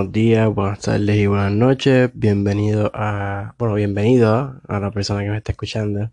[0.00, 2.10] Buenos días, buenas tardes y buenas noches.
[2.14, 6.10] Bienvenido a, bueno, bienvenido a la persona que me está escuchando.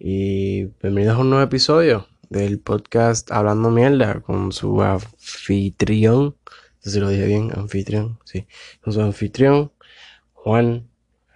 [0.00, 6.24] Y bienvenidos a un nuevo episodio del podcast Hablando Mierda con su anfitrión.
[6.24, 6.32] No
[6.80, 8.48] sé si lo dije bien, anfitrión, sí.
[8.80, 9.70] Con su anfitrión,
[10.32, 10.88] Juan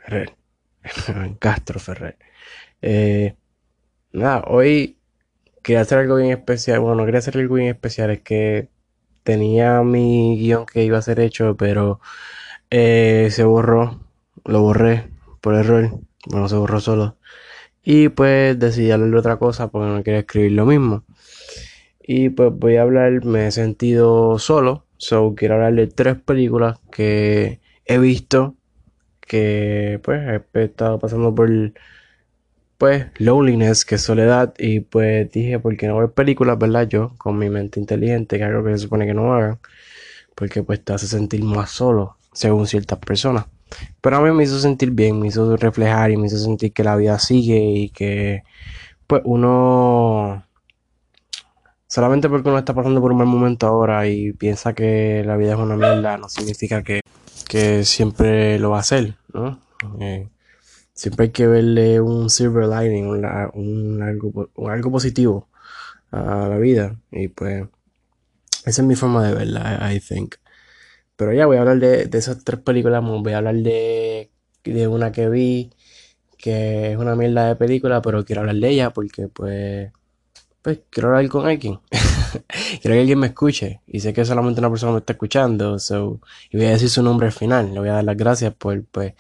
[0.02, 0.34] Ferrer.
[1.38, 2.18] Castro Ferrer.
[2.82, 3.36] Eh,
[4.10, 4.98] nada, hoy
[5.62, 6.80] quería hacer algo bien especial.
[6.80, 8.73] Bueno, no quería hacer algo bien especial, es que
[9.24, 12.00] tenía mi guion que iba a ser hecho, pero
[12.70, 14.00] eh, se borró,
[14.44, 15.10] lo borré
[15.40, 15.90] por error,
[16.26, 17.16] bueno, se borró solo.
[17.82, 21.04] Y pues decidí hablar otra cosa porque no quería escribir lo mismo.
[22.02, 26.78] Y pues voy a hablar, me he sentido solo, so quiero hablar de tres películas
[26.92, 28.56] que he visto,
[29.20, 30.20] que pues
[30.54, 31.50] he estado pasando por
[32.78, 36.88] pues loneliness, que soledad, y pues dije, ¿por qué no ver películas, verdad?
[36.88, 39.58] Yo, con mi mente inteligente, que es algo que se supone que no hagan,
[40.34, 43.46] porque pues te hace sentir más solo, según ciertas personas.
[44.00, 46.84] Pero a mí me hizo sentir bien, me hizo reflejar y me hizo sentir que
[46.84, 48.42] la vida sigue y que
[49.06, 50.44] pues uno
[51.86, 55.52] solamente porque uno está pasando por un mal momento ahora y piensa que la vida
[55.54, 57.00] es una mierda, no significa que,
[57.48, 59.60] que siempre lo va a hacer, ¿no?
[60.00, 60.28] Eh,
[60.94, 65.48] siempre hay que verle un silver lining, un, algo, algo positivo
[66.10, 66.96] a la vida.
[67.10, 67.66] Y pues,
[68.64, 70.36] esa es mi forma de verla, I think.
[71.16, 73.02] Pero ya voy a hablar de, de esas tres películas.
[73.04, 74.30] Voy a hablar de,
[74.64, 75.70] de una que vi,
[76.38, 79.92] que es una mierda de película, pero quiero hablar de ella porque, pues,
[80.62, 81.80] pues quiero hablar con alguien.
[82.80, 83.82] quiero que alguien me escuche.
[83.86, 85.78] Y sé que solamente una persona me está escuchando.
[85.78, 87.72] So, y voy a decir su nombre al final.
[87.74, 89.14] Le voy a dar las gracias por, pues,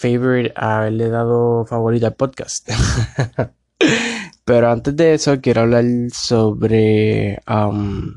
[0.00, 2.70] favorite haberle dado favorita al podcast.
[4.44, 8.14] Pero antes de eso quiero hablar sobre um,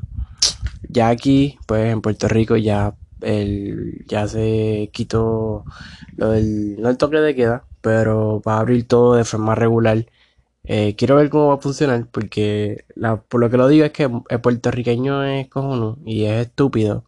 [0.88, 5.64] ya aquí, pues en Puerto Rico ya el, ya se quitó
[6.16, 10.06] lo del, no el toque de queda, pero va a abrir todo de forma regular.
[10.64, 13.92] Eh, quiero ver cómo va a funcionar porque la, por lo que lo digo es
[13.92, 17.04] que el puertorriqueño es cojonudo y es estúpido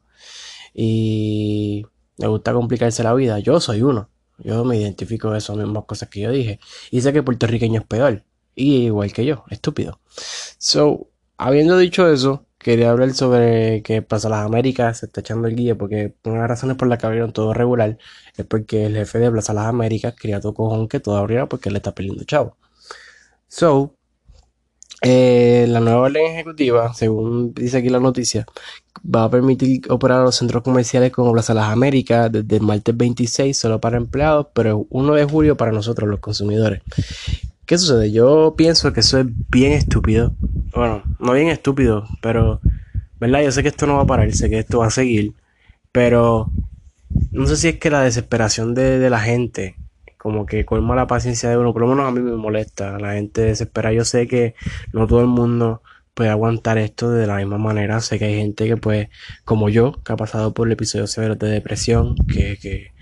[0.75, 1.87] y
[2.19, 3.39] le gusta complicarse la vida.
[3.39, 4.11] Yo soy uno.
[4.39, 6.61] Yo me identifico con esas mismas cosas que yo dije.
[6.91, 8.25] Y sé que puertorriqueño es peor.
[8.55, 10.01] Y igual que yo, estúpido.
[10.59, 15.57] So, habiendo dicho eso, quería hablar sobre que Plaza Las Américas se está echando el
[15.57, 17.99] guía porque una de las razones por las que abrieron todo regular
[18.37, 21.71] es porque el jefe de Plaza Las Américas quería todo cojón que todo abriera porque
[21.71, 22.57] le está perdiendo chavo.
[23.49, 23.96] So,
[25.03, 28.47] eh, la nueva ley ejecutiva, según dice aquí la noticia,
[29.03, 33.57] va a permitir operar los centros comerciales como Plaza Las Américas desde el martes 26
[33.57, 36.83] solo para empleados, pero el 1 de julio para nosotros los consumidores.
[37.67, 38.13] ¿Qué sucede?
[38.13, 40.35] Yo pienso que eso es bien estúpido.
[40.75, 42.61] Bueno, no bien estúpido, pero,
[43.21, 43.43] ¿verdad?
[43.43, 45.35] Yo sé que esto no va a parar, sé que esto va a seguir,
[45.93, 46.51] pero
[47.33, 49.77] no sé si es que la desesperación de, de la gente
[50.27, 53.13] como que colma la paciencia de uno, por lo menos a mí me molesta, la
[53.13, 54.57] gente desespera, yo sé que
[54.93, 55.83] no todo el mundo
[56.15, 59.09] puede aguantar esto de la misma manera, sé que hay gente que pues,
[59.45, 62.93] como yo, que ha pasado por el episodio severo de depresión, que, que,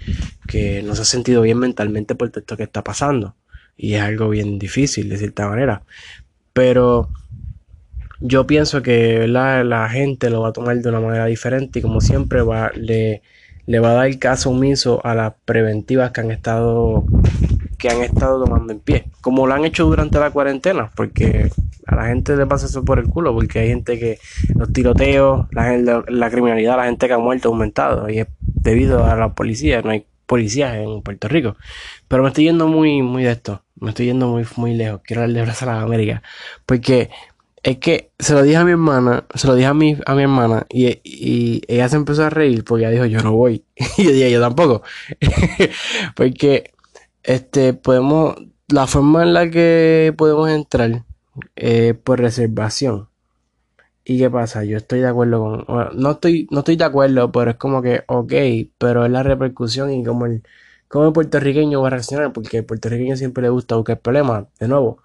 [0.47, 3.37] que no se ha sentido bien mentalmente por esto que está pasando,
[3.75, 5.83] y es algo bien difícil de cierta manera,
[6.53, 7.09] pero
[8.21, 11.83] yo pienso que la, la gente lo va a tomar de una manera diferente y
[11.83, 13.23] como siempre va, le
[13.67, 17.05] le va a dar caso omiso a las preventivas que han estado
[17.79, 21.51] que han estado tomando en pie, como lo han hecho durante la cuarentena, porque
[21.87, 24.19] a la gente le pasa eso por el culo, porque hay gente que
[24.55, 29.05] los tiroteos, la, la criminalidad, la gente que ha muerto ha aumentado y es debido
[29.05, 31.57] a la policía, no hay policías en Puerto Rico.
[32.09, 35.23] Pero me estoy yendo muy, muy de esto, me estoy yendo muy, muy lejos, quiero
[35.23, 36.23] hablar de Plaza de América,
[36.65, 37.11] porque
[37.65, 40.23] es que se lo dije a mi hermana, se lo dije a mi, a mi
[40.23, 43.65] hermana y, y ella se empezó a reír porque ella dijo, yo no voy.
[43.97, 44.83] y yo dije, yo tampoco.
[46.15, 46.73] porque,
[47.23, 48.37] este, podemos,
[48.69, 51.05] la forma en la que podemos entrar
[51.57, 53.09] es por reservación.
[54.05, 54.65] ¿Y qué pasa?
[54.65, 58.05] Yo estoy de acuerdo con, no estoy, no estoy de acuerdo, pero es como que,
[58.07, 58.33] ok,
[58.77, 60.43] pero es la repercusión y como el,
[60.89, 64.69] como el puertorriqueño va a reaccionar, porque el puertorriqueño siempre le gusta buscar problemas, de
[64.69, 65.04] nuevo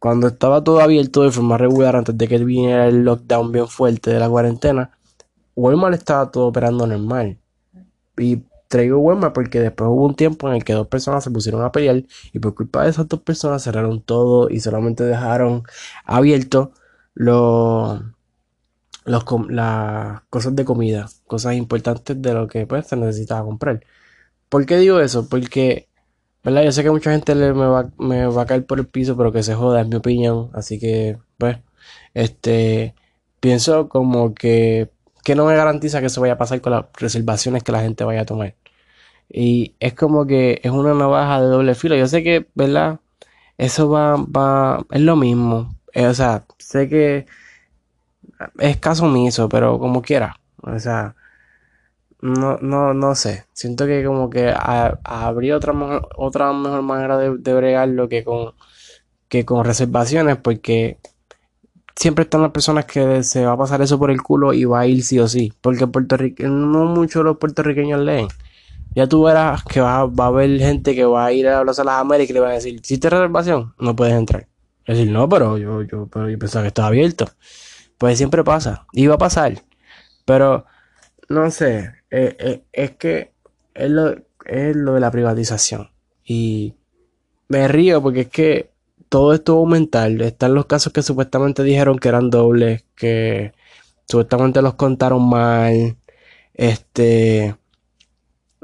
[0.00, 4.10] cuando estaba todo abierto de forma regular antes de que viniera el lockdown bien fuerte
[4.10, 4.90] de la cuarentena,
[5.56, 7.38] Walmart estaba todo operando normal.
[8.18, 11.62] Y traigo Walmart porque después hubo un tiempo en el que dos personas se pusieron
[11.62, 15.64] a pelear y por culpa de esas dos personas cerraron todo y solamente dejaron
[16.06, 16.72] abierto
[17.14, 18.00] los,
[19.04, 19.24] las
[20.30, 23.84] cosas de comida, cosas importantes de lo que pues se necesitaba comprar.
[24.48, 25.28] ¿Por qué digo eso?
[25.28, 25.89] Porque
[26.44, 26.62] ¿Verdad?
[26.64, 29.32] Yo sé que mucha gente me, va, me va a caer por el piso, pero
[29.32, 30.50] que se joda, es mi opinión.
[30.54, 31.58] Así que, pues,
[32.14, 32.94] este,
[33.40, 34.90] pienso como que
[35.24, 38.04] ¿qué no me garantiza que eso vaya a pasar con las reservaciones que la gente
[38.04, 38.54] vaya a tomar?
[39.28, 41.96] Y es como que es una navaja de doble filo.
[41.96, 43.00] Yo sé que, ¿verdad?
[43.58, 45.74] Eso va, va, es lo mismo.
[45.94, 47.26] Eh, o sea, sé que
[48.58, 50.36] es caso omiso, pero como quiera.
[50.62, 51.14] O sea,
[52.22, 53.46] no, no, no sé.
[53.52, 55.74] Siento que como que habría otra,
[56.16, 58.54] otra mejor manera de, de bregarlo que con,
[59.28, 60.98] que con reservaciones, porque
[61.96, 64.80] siempre están las personas que se va a pasar eso por el culo y va
[64.80, 65.52] a ir sí o sí.
[65.60, 68.28] Porque Puerto no muchos los puertorriqueños leen.
[68.94, 71.78] Ya tú verás que va, va a haber gente que va a ir a las
[71.78, 74.48] Américas y le va a decir, si te reservación, no puedes entrar.
[74.84, 77.26] Es decir, no, pero yo, yo, pero yo pensaba que estaba abierto.
[77.98, 78.86] Pues siempre pasa.
[78.92, 79.62] Y va a pasar.
[80.24, 80.64] Pero,
[81.28, 83.32] no sé, eh, eh, es que
[83.74, 84.14] es lo,
[84.46, 85.90] es lo de la privatización.
[86.24, 86.74] Y
[87.48, 88.70] me río porque es que
[89.08, 90.10] todo esto va a aumentar.
[90.22, 93.52] Están los casos que supuestamente dijeron que eran dobles, que
[94.08, 95.96] supuestamente los contaron mal.
[96.54, 97.56] Este.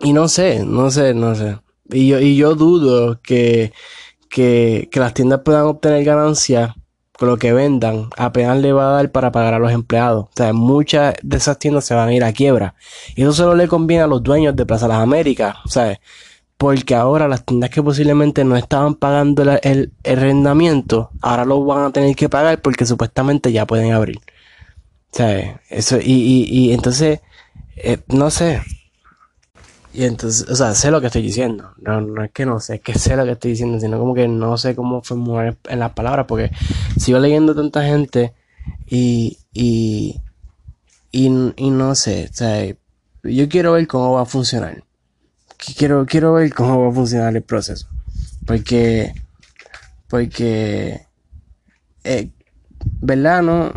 [0.03, 1.59] Y no sé, no sé, no sé.
[1.91, 3.73] Y yo, y yo dudo que,
[4.29, 6.75] que, que las tiendas puedan obtener ganancias
[7.21, 10.25] lo que vendan, apenas le va a dar para pagar a los empleados.
[10.27, 12.75] O sea, muchas de esas tiendas se van a ir a quiebra.
[13.15, 15.57] Y eso solo le conviene a los dueños de Plaza Las Américas.
[15.67, 15.99] Sea,
[16.59, 21.93] porque ahora las tiendas que posiblemente no estaban pagando el, arrendamiento, ahora lo van a
[21.93, 24.21] tener que pagar porque supuestamente ya pueden abrir.
[25.13, 27.21] Sea, eso, y, y, y entonces,
[27.77, 28.63] eh, no sé,
[29.97, 31.73] y entonces, o sea, sé lo que estoy diciendo.
[31.79, 34.13] No, no es que no sé, es que sé lo que estoy diciendo, sino como
[34.13, 36.51] que no sé cómo formular en las palabras, porque
[36.99, 38.35] sigo leyendo tanta gente
[38.87, 40.21] y, y,
[41.11, 42.67] y, no sé, o sea,
[43.23, 44.85] yo quiero ver cómo va a funcionar.
[45.57, 47.89] Quiero, quiero ver cómo va a funcionar el proceso.
[48.47, 49.15] Porque,
[50.09, 51.07] porque,
[52.05, 52.31] eh,
[53.01, 53.43] ¿verdad?
[53.43, 53.73] No,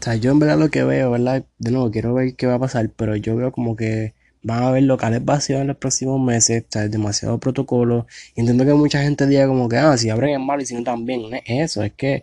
[0.00, 1.44] o sea, yo en verdad lo que veo, ¿verdad?
[1.58, 4.68] De nuevo, quiero ver qué va a pasar, pero yo veo como que van a
[4.68, 8.06] haber locales vacíos en los próximos meses, o sea, demasiado protocolo.
[8.34, 10.84] Entiendo que mucha gente diga como que, ah, si abren es malo y si no
[10.84, 11.22] también.
[11.22, 12.22] No es eso, es que,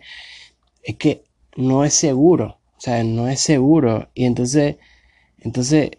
[0.82, 1.22] es que
[1.56, 2.58] no es seguro.
[2.76, 4.08] O sea, no es seguro.
[4.14, 4.76] Y entonces,
[5.40, 5.90] entonces,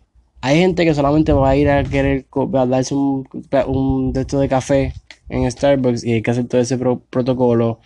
[0.41, 3.27] hay gente que solamente va a ir a querer a darse un,
[3.67, 4.93] un de de café
[5.29, 7.79] en Starbucks y hay que hacer todo ese protocolo.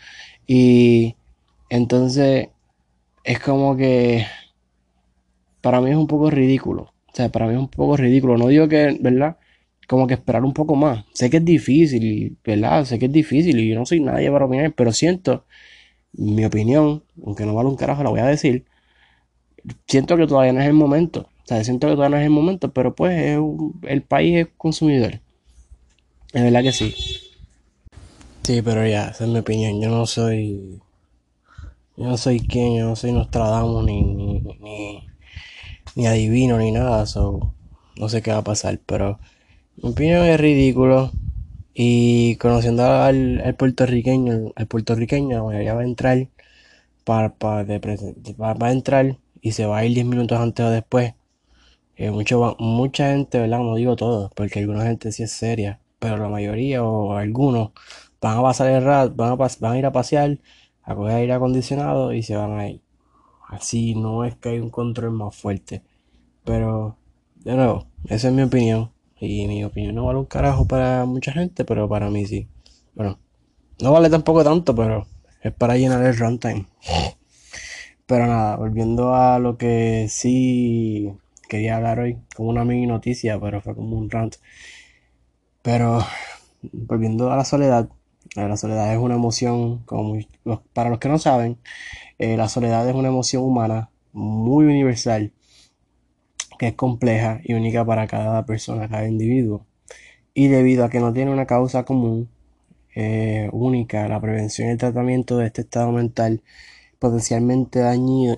[0.48, 1.16] Y
[1.69, 2.50] entonces,
[3.23, 4.25] es como que
[5.61, 6.93] para mí es un poco ridículo.
[7.07, 8.37] O sea, para mí es un poco ridículo.
[8.37, 9.37] No digo que, ¿verdad?
[9.87, 11.05] Como que esperar un poco más.
[11.13, 12.85] Sé que es difícil, ¿verdad?
[12.85, 15.45] Sé que es difícil y yo no soy nadie para opinar, pero siento,
[16.13, 18.65] mi opinión, aunque no vale un carajo, la voy a decir.
[19.87, 21.29] Siento que todavía no es el momento.
[21.43, 23.39] O sea, siento que todavía no es el momento, pero pues
[23.83, 25.21] el país es consumidor.
[26.33, 26.93] Es verdad que sí.
[28.43, 29.81] Sí, pero ya, esa es mi opinión.
[29.81, 30.81] Yo no soy
[31.98, 35.07] yo no soy quien, yo no soy Nostradamus ni, ni, ni,
[35.95, 37.54] ni adivino ni nada, so,
[37.98, 39.19] no sé qué va a pasar, pero
[39.78, 41.12] mi opinión es ridículo.
[41.74, 46.28] Y conociendo al, puertorriqueño, el puertorriqueño ya va a entrar
[47.04, 51.16] para, para va, a entrar y se va a ir 10 minutos antes o después.
[51.95, 53.59] Eh, mucha gente, ¿verdad?
[53.59, 57.71] No digo todo, porque alguna gente sí es seria, pero la mayoría o algunos
[58.21, 60.40] van a pasar el rat, van a, van a ir a pasear
[60.83, 62.81] a coger aire acondicionado y se van a ir.
[63.47, 65.83] Así no es que hay un control más fuerte.
[66.44, 66.97] Pero,
[67.35, 68.92] de nuevo, esa es mi opinión.
[69.19, 72.47] Y mi opinión no vale un carajo para mucha gente, pero para mí sí.
[72.94, 73.19] Bueno,
[73.81, 75.07] no vale tampoco tanto, pero
[75.42, 76.66] es para llenar el runtime.
[78.06, 81.13] Pero nada, volviendo a lo que sí
[81.47, 84.35] quería hablar hoy, como una mini noticia, pero fue como un rant.
[85.61, 86.06] Pero
[86.71, 87.90] volviendo a la soledad,
[88.35, 90.18] la soledad es una emoción, como
[90.73, 91.57] para los que no saben,
[92.18, 95.31] eh, la soledad es una emoción humana muy universal,
[96.57, 99.66] que es compleja y única para cada persona, cada individuo.
[100.33, 102.30] Y debido a que no tiene una causa común,
[102.95, 106.42] eh, única, la prevención y el tratamiento de este estado mental
[106.99, 107.80] potencialmente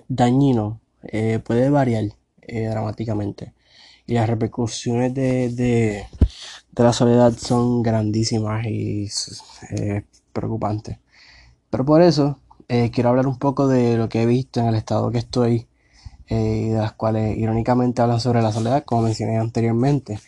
[0.08, 2.06] dañino, eh, puede variar
[2.48, 3.54] dramáticamente.
[4.08, 6.06] Y las repercusiones de
[6.84, 9.10] la soledad son grandísimas y
[9.72, 10.04] eh,
[10.34, 11.00] preocupantes.
[11.70, 14.76] Pero por eso eh, quiero hablar un poco de lo que he visto en el
[14.76, 15.68] estado que estoy
[16.28, 20.20] eh, de las cuales irónicamente hablan sobre la soledad, como mencioné anteriormente,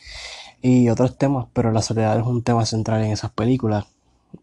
[0.62, 3.86] y otros temas, pero la soledad es un tema central en esas películas.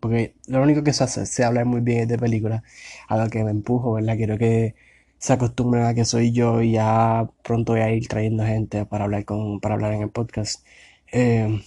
[0.00, 2.62] Porque lo único que se hace, se habla muy bien de películas,
[3.08, 4.16] a lo que me empujo, ¿verdad?
[4.16, 4.75] Quiero que
[5.18, 9.04] se acostumbren a que soy yo y ya pronto voy a ir trayendo gente para
[9.04, 10.64] hablar, con, para hablar en el podcast.
[11.12, 11.61] Eh,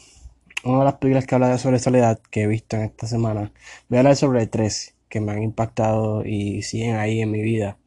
[0.68, 3.52] una de las películas que habla sobre soledad que he visto en esta semana,
[3.90, 7.78] voy a hablar sobre tres que me han impactado y siguen ahí en mi vida.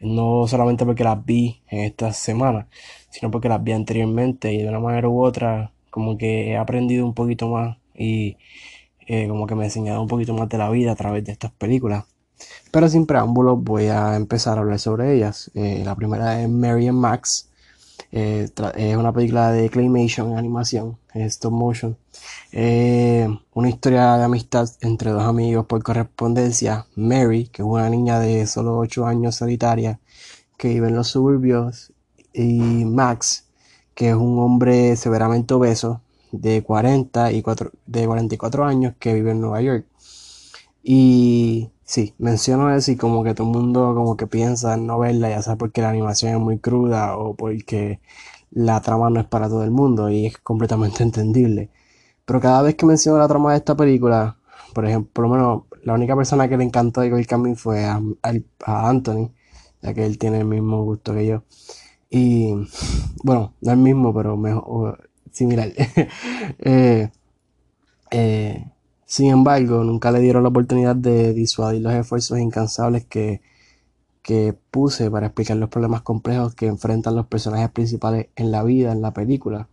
[0.00, 2.68] No solamente porque las vi en esta semana,
[3.10, 7.04] sino porque las vi anteriormente y de una manera u otra como que he aprendido
[7.04, 8.36] un poquito más y
[9.06, 11.32] eh, como que me he enseñado un poquito más de la vida a través de
[11.32, 12.04] estas películas.
[12.70, 15.50] Pero sin preámbulos voy a empezar a hablar sobre ellas.
[15.54, 17.49] Eh, la primera es Mary and Max.
[18.12, 21.96] Eh, es una película de claymation, animación, stop motion.
[22.52, 26.86] una historia de amistad entre dos amigos por correspondencia.
[26.96, 30.00] Mary, que es una niña de solo 8 años solitaria
[30.56, 31.92] que vive en los suburbios.
[32.32, 33.46] Y Max,
[33.94, 36.02] que es un hombre severamente obeso
[36.32, 37.42] de 40 y
[37.86, 39.86] de 44 años que vive en Nueva York.
[40.82, 44.98] Y sí, menciono eso y como que todo el mundo como que piensa en no
[45.00, 48.00] verla, ya sea porque la animación es muy cruda o porque
[48.52, 51.70] la trama no es para todo el mundo y es completamente entendible.
[52.24, 54.38] Pero cada vez que menciono la trama de esta película,
[54.74, 58.00] por ejemplo, por lo menos la única persona que le encantó de Camino fue a,
[58.64, 59.32] a Anthony,
[59.82, 61.42] ya que él tiene el mismo gusto que yo.
[62.10, 62.54] Y
[63.24, 65.72] bueno, no el mismo, pero mejor, similar.
[66.60, 67.10] Eh,
[68.12, 68.70] eh,
[69.10, 73.42] sin embargo, nunca le dieron la oportunidad de disuadir los esfuerzos incansables que,
[74.22, 78.92] que puse para explicar los problemas complejos que enfrentan los personajes principales en la vida,
[78.92, 79.68] en la película.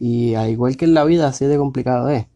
[0.00, 2.26] Y al igual que en la vida, así de complicado es.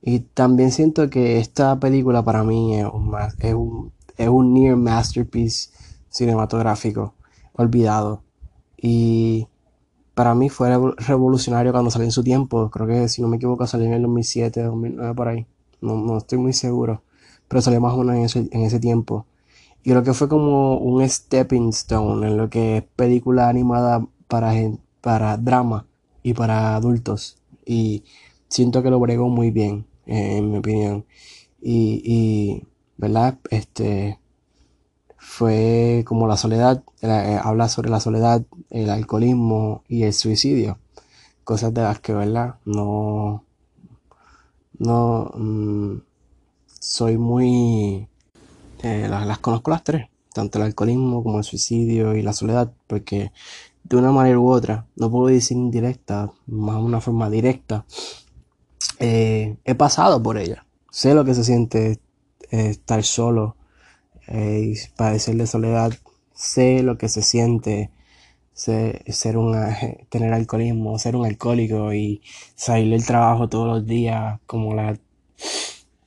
[0.00, 4.76] Y también siento que esta película para mí es un, es un, es un near
[4.76, 5.68] masterpiece
[6.08, 7.12] cinematográfico
[7.52, 8.22] olvidado.
[8.78, 9.46] Y
[10.14, 12.70] para mí fue revolucionario cuando salió en su tiempo.
[12.70, 15.46] Creo que, si no me equivoco, salió en el 2007, 2009, por ahí.
[15.80, 17.02] No, no estoy muy seguro.
[17.48, 19.26] Pero salió más o menos en ese, en ese tiempo.
[19.84, 24.52] Y creo que fue como un stepping stone en lo que es película animada para,
[25.00, 25.86] para drama
[26.22, 27.38] y para adultos.
[27.64, 28.04] Y
[28.48, 31.04] siento que lo bregó muy bien, en mi opinión.
[31.62, 32.66] Y, y,
[32.96, 33.38] ¿verdad?
[33.50, 34.18] Este,
[35.18, 40.78] fue como la soledad, eh, habla sobre la soledad, el alcoholismo y el suicidio,
[41.44, 42.56] cosas de las que, ¿verdad?
[42.64, 43.44] No,
[44.78, 46.00] no, mm,
[46.80, 48.08] soy muy,
[48.82, 53.32] eh, las, conozco las tres, tanto el alcoholismo como el suicidio y la soledad, porque
[53.84, 57.84] de una manera u otra, no puedo decir indirecta, más una forma directa,
[58.98, 62.00] eh, he pasado por ella, sé lo que se siente
[62.50, 63.56] estar solo,
[64.28, 65.92] eh, padecer de soledad,
[66.34, 67.90] sé lo que se siente
[68.56, 69.54] ser, un,
[70.08, 72.22] tener alcoholismo, ser un alcohólico y
[72.54, 74.98] salir del trabajo todos los días como las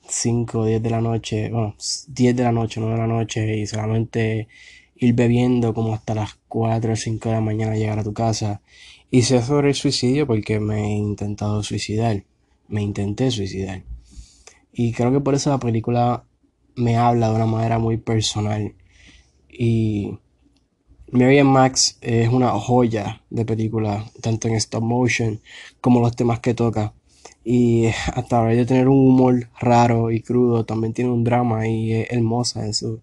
[0.08, 1.76] 5 o 10 de la noche, bueno,
[2.08, 4.48] 10 de la noche, 9 de la noche y solamente
[4.96, 8.62] ir bebiendo como hasta las 4 o 5 de la mañana llegar a tu casa.
[9.12, 12.24] Y sé sobre el suicidio porque me he intentado suicidar,
[12.68, 13.84] me intenté suicidar.
[14.74, 16.24] Y creo que por eso la película
[16.76, 18.74] me habla de una manera muy personal.
[19.50, 20.18] Y
[21.12, 25.42] Mary Max es una joya de película, tanto en stop motion
[25.82, 26.94] como los temas que toca.
[27.44, 32.12] Y hasta de tener un humor raro y crudo, también tiene un drama y es
[32.12, 33.02] hermosa en su,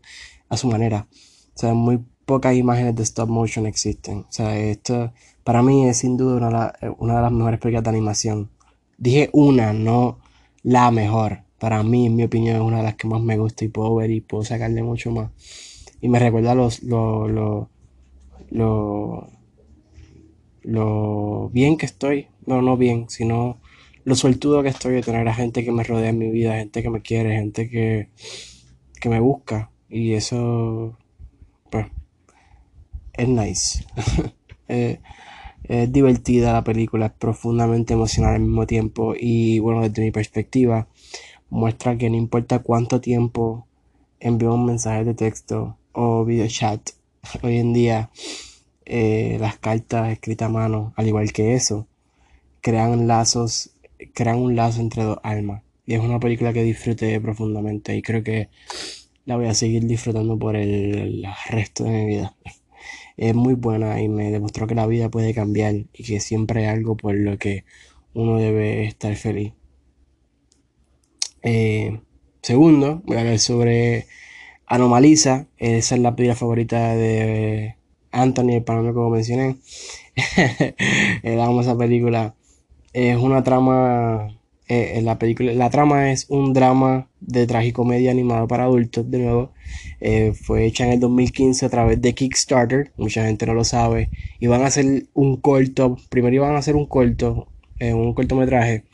[0.48, 1.08] a su manera.
[1.54, 4.18] O sea, muy pocas imágenes de stop motion existen.
[4.18, 8.50] O sea, esto para mí es sin duda una, de las mejores películas de animación.
[8.98, 10.18] Dije una, no
[10.62, 13.64] la mejor para mí, en mi opinión, es una de las que más me gusta
[13.64, 15.30] y puedo ver y puedo sacarle mucho más.
[16.00, 17.70] Y me recuerda los, lo, lo,
[18.50, 19.28] lo,
[20.62, 23.58] lo bien que estoy, no, no bien, sino
[24.04, 26.82] lo sueltudo que estoy de tener a gente que me rodea en mi vida, gente
[26.82, 28.10] que me quiere, gente que,
[29.00, 29.70] que me busca.
[29.88, 30.96] Y eso,
[31.70, 31.86] pues,
[33.14, 33.84] es nice.
[34.68, 34.98] Eh,
[35.68, 40.88] es divertida la película, es profundamente emocional al mismo tiempo y bueno, desde mi perspectiva,
[41.50, 43.68] muestra que no importa cuánto tiempo
[44.18, 46.90] envío un mensaje de texto o video chat,
[47.42, 48.10] hoy en día
[48.84, 51.86] eh, las cartas escritas a mano, al igual que eso,
[52.60, 53.70] crean lazos,
[54.14, 55.62] crean un lazo entre dos almas.
[55.86, 58.48] Y es una película que disfruté profundamente y creo que
[59.24, 62.36] la voy a seguir disfrutando por el, resto de mi vida.
[63.16, 66.76] Es muy buena y me demostró que la vida puede cambiar y que siempre hay
[66.76, 67.64] algo por lo que
[68.14, 69.52] uno debe estar feliz.
[71.42, 72.00] Eh,
[72.42, 74.06] segundo, voy a hablar sobre
[74.66, 75.46] Anomaliza.
[75.58, 77.76] Esa es la película favorita de
[78.10, 79.56] Anthony, el panameño como mencioné.
[80.36, 82.34] eh, esa película.
[82.92, 84.28] Es una trama.
[84.68, 89.52] Eh, la película, la trama es un drama de tragicomedia animado para adultos, de nuevo.
[90.00, 92.92] Eh, fue hecha en el 2015 a través de Kickstarter.
[92.96, 94.10] Mucha gente no lo sabe.
[94.40, 95.96] Y van a hacer un corto.
[96.08, 98.84] Primero iban a hacer un corto un cortometraje,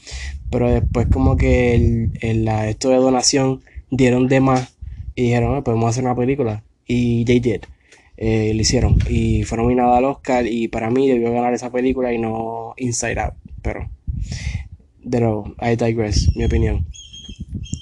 [0.50, 4.72] pero después como que el, la, esto de donación dieron de más
[5.14, 7.62] y dijeron, ah, podemos hacer una película y they did.
[8.16, 12.12] eh, lo hicieron y fue nominada al Oscar y para mí debió ganar esa película
[12.12, 13.88] y no Inside Out, pero
[15.02, 16.87] de nuevo, I digress, mi opinión.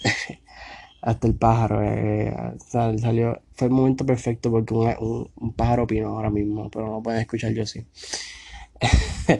[1.02, 2.34] Hasta el pájaro eh,
[2.68, 7.52] salió, fue el momento perfecto porque un, pájaro opinó ahora mismo, pero no pueden escuchar
[7.52, 7.84] yo sí.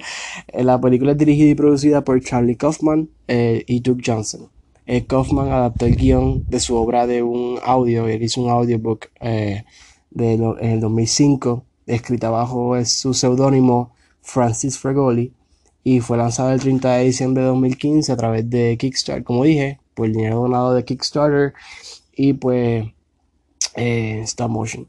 [0.55, 4.49] la película es dirigida y producida por Charlie Kaufman eh, y Doug Johnson.
[4.93, 9.07] Eh, Kaufman adaptó el guion de su obra de un audio, él hizo un audiobook
[9.21, 9.63] eh,
[10.11, 15.33] de en el 2005, escrita bajo su seudónimo Francis Fregoli,
[15.85, 19.79] y fue lanzado el 30 de diciembre de 2015 a través de Kickstarter, como dije,
[19.95, 21.53] por el dinero donado de Kickstarter
[22.17, 22.85] y pues
[23.77, 24.89] eh, stop motion.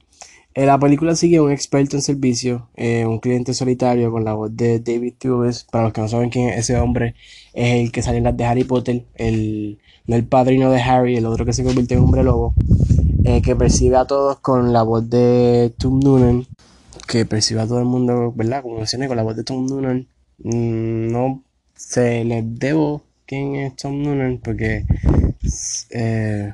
[0.53, 4.55] Eh, la película sigue un experto en servicio, eh, un cliente solitario con la voz
[4.55, 5.63] de David Thewlis.
[5.63, 7.15] Para los que no saben quién es ese hombre,
[7.53, 11.15] es el que sale en las de Harry Potter, el, no el padrino de Harry,
[11.15, 12.53] el otro que se convierte en hombre lobo,
[13.24, 16.46] eh, que percibe a todos con la voz de Tom Noonan,
[17.08, 18.62] que percibe a todo el mundo, ¿verdad?
[18.62, 20.08] Como mencioné, con la voz de Tom Noonan.
[20.39, 21.43] Mm, no
[21.75, 24.86] se les debo quién es Tom Noonan porque...
[25.91, 26.53] Eh,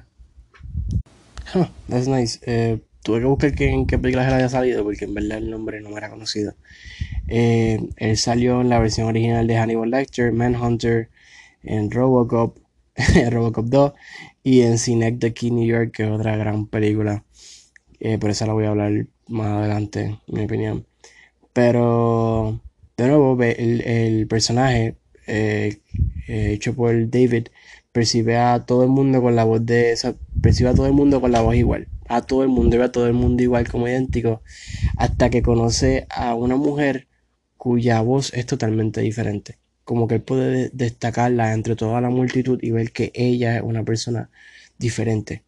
[1.90, 2.40] that's nice.
[2.46, 5.82] Eh, tuve que buscar en qué película él había salido porque en verdad el nombre
[5.82, 6.56] no me era conocido.
[7.28, 11.10] Eh, él salió en la versión original de Hannibal Lecter, Manhunter,
[11.64, 12.58] en Robocop,
[13.32, 13.94] Robocop 2
[14.44, 17.24] y en Synecdoche, New York, que es otra gran película.
[18.00, 20.86] Eh, por eso la voy a hablar más adelante, en mi opinión.
[21.54, 22.62] Pero,
[22.98, 24.96] de nuevo, el, personaje
[25.28, 25.80] eh,
[26.28, 27.48] hecho por David
[27.92, 31.20] percibe a todo el mundo con la voz de esa, percibe a todo el mundo
[31.20, 33.88] con la voz igual a todo el mundo, ve a todo el mundo igual como
[33.88, 34.42] idéntico,
[34.98, 37.08] hasta que conoce a una mujer
[37.58, 39.58] cuya voz es totalmente diferente.
[39.84, 43.84] Como que él puede destacarla entre toda la multitud y ver que ella es una
[43.84, 44.30] persona
[44.78, 45.44] diferente.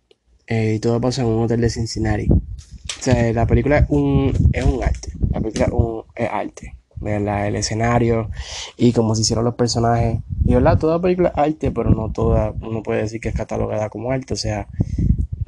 [0.47, 2.27] Eh, y todo pasa en un hotel de Cincinnati.
[2.29, 5.13] O sea, la película es un, es un arte.
[5.31, 6.75] La película es, un, es arte.
[7.05, 8.29] El escenario
[8.75, 10.19] y cómo se hicieron los personajes.
[10.43, 13.89] Y verdad, toda película es arte, pero no toda, uno puede decir que es catalogada
[13.89, 14.33] como arte.
[14.33, 14.67] O sea,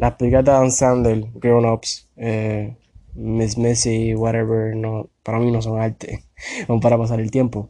[0.01, 2.75] las películas de Adam Sandler, Grown Ups, eh,
[3.13, 6.23] Miss Missy, whatever, no, para mí no son arte,
[6.67, 7.69] son para pasar el tiempo.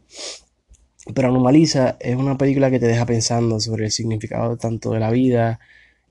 [1.14, 5.10] Pero Anomaliza es una película que te deja pensando sobre el significado tanto de la
[5.10, 5.60] vida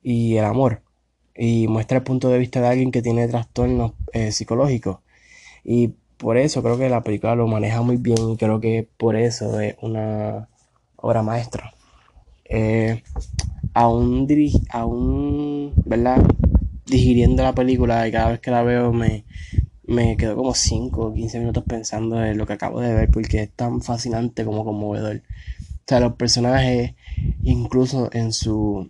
[0.03, 0.84] y el amor.
[1.36, 4.99] Y muestra el punto de vista de alguien que tiene trastornos eh, psicológicos.
[5.63, 9.15] Y por eso creo que la película lo maneja muy bien y creo que por
[9.15, 10.49] eso es una
[10.97, 11.73] obra maestra.
[12.45, 13.01] Eh,
[13.73, 14.27] aún,
[14.69, 16.23] aún, ¿verdad?
[16.86, 19.25] Digiriendo la película y cada vez que la veo me,
[19.84, 23.43] me quedo como 5 o 15 minutos pensando en lo que acabo de ver porque
[23.43, 25.17] es tan fascinante como conmovedor.
[25.17, 26.95] O sea, los personajes,
[27.43, 28.89] incluso en su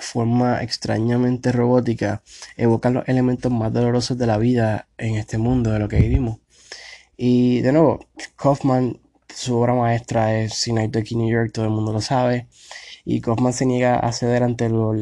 [0.00, 2.22] forma extrañamente robótica,
[2.56, 6.38] evocan los elementos más dolorosos de la vida en este mundo, de lo que vivimos.
[7.16, 7.98] Y de nuevo,
[8.36, 9.00] Kaufman,
[9.34, 12.46] su obra maestra es Synecdoche, New York, todo el mundo lo sabe
[13.10, 14.92] y Kaufman se niega a ceder ante lo,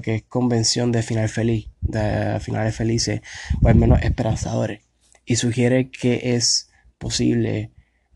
[0.00, 3.22] que es convención de final feliz, de finales felices,
[3.60, 4.82] o al menos esperanzadores,
[5.24, 7.72] y sugiere que es posible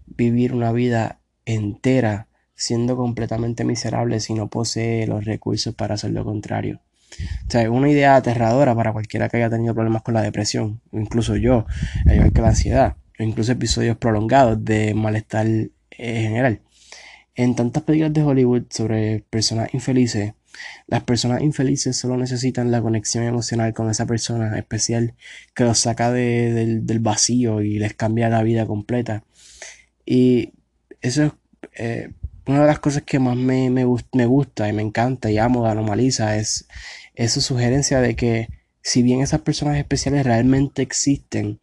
[0.06, 6.24] vivir una vida entera siendo completamente miserable si no posee los recursos para hacer lo
[6.24, 6.80] contrario.
[7.48, 10.80] O sea, es una idea aterradora para cualquiera que haya tenido problemas con la depresión,
[10.92, 11.66] incluso yo,
[12.06, 16.60] igual que la ansiedad, o incluso episodios prolongados de malestar eh, general.
[17.34, 20.34] En tantas películas de Hollywood sobre personas infelices,
[20.86, 25.14] las personas infelices solo necesitan la conexión emocional con esa persona especial
[25.54, 29.24] que los saca del, vacío y les cambia la vida completa.
[30.04, 30.52] Y
[31.00, 31.32] eso es
[31.76, 32.10] eh,
[32.46, 35.64] una de las cosas que más me, me, me, gusta y me encanta y amo
[35.64, 36.66] de Anomaliza, es
[37.14, 38.48] esa sugerencia de que
[38.82, 41.60] si bien esas personas especiales realmente existen,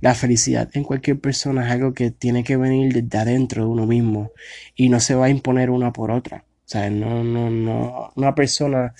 [0.00, 3.86] la felicidad en cualquier persona es algo que tiene que venir desde adentro de uno
[3.86, 4.32] mismo
[4.74, 6.44] y no se va a imponer una por otra.
[6.64, 8.94] O sea, no, no, no, una persona,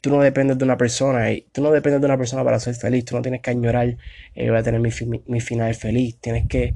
[0.00, 3.04] tú no dependes de una persona tú no dependes de una persona para ser feliz,
[3.04, 3.96] tú no tienes que añorar,
[4.34, 4.90] eh, voy a tener mi,
[5.26, 6.74] mi, final feliz, tienes que,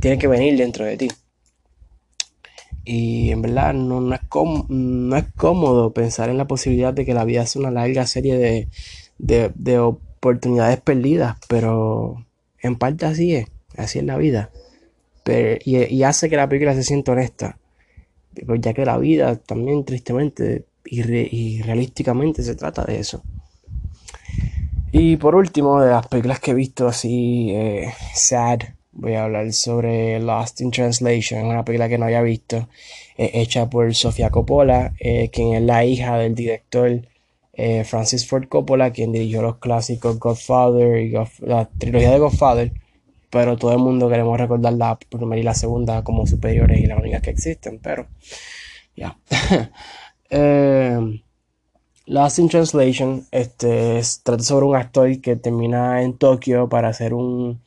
[0.00, 1.08] tiene que venir dentro de ti.
[2.84, 4.20] Y en verdad no, no, es
[4.68, 8.38] no es cómodo pensar en la posibilidad de que la vida sea una larga serie
[8.38, 8.68] de,
[9.18, 12.24] de, de oportunidades perdidas, pero
[12.60, 14.50] en parte así es, así es la vida.
[15.64, 17.58] y, hace que la película se sienta honesta.
[18.46, 23.22] Pues ya que la vida también tristemente y, realísticamente se trata de eso.
[24.92, 28.60] Y por último, de las películas que he visto así, eh, sad,
[28.92, 32.68] voy a hablar sobre Lost in Translation, una película que no había visto,
[33.16, 37.02] hecha por Sofía Coppola, eh, quien es la hija del director
[37.56, 42.72] eh, Francis Ford Coppola, quien dirigió los clásicos Godfather y la trilogía de Godfather,
[43.30, 46.98] pero todo el mundo queremos recordar la primera y la segunda como superiores y las
[46.98, 48.06] únicas que existen, pero
[48.94, 49.18] ya.
[50.28, 51.22] Eh,
[52.06, 57.62] Lost in Translation este, trata sobre un actor que termina en Tokio para hacer un,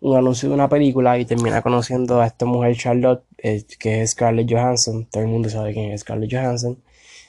[0.00, 4.10] un anuncio de una película y termina conociendo a esta mujer Charlotte, eh, que es
[4.10, 5.06] Scarlett Johansson.
[5.06, 6.82] Todo el mundo sabe quién es Scarlett Johansson.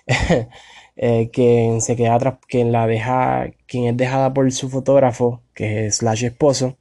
[0.95, 5.87] eh, quien se queda atrás, quien la deja, quien es dejada por su fotógrafo, que
[5.87, 6.77] es slash esposo,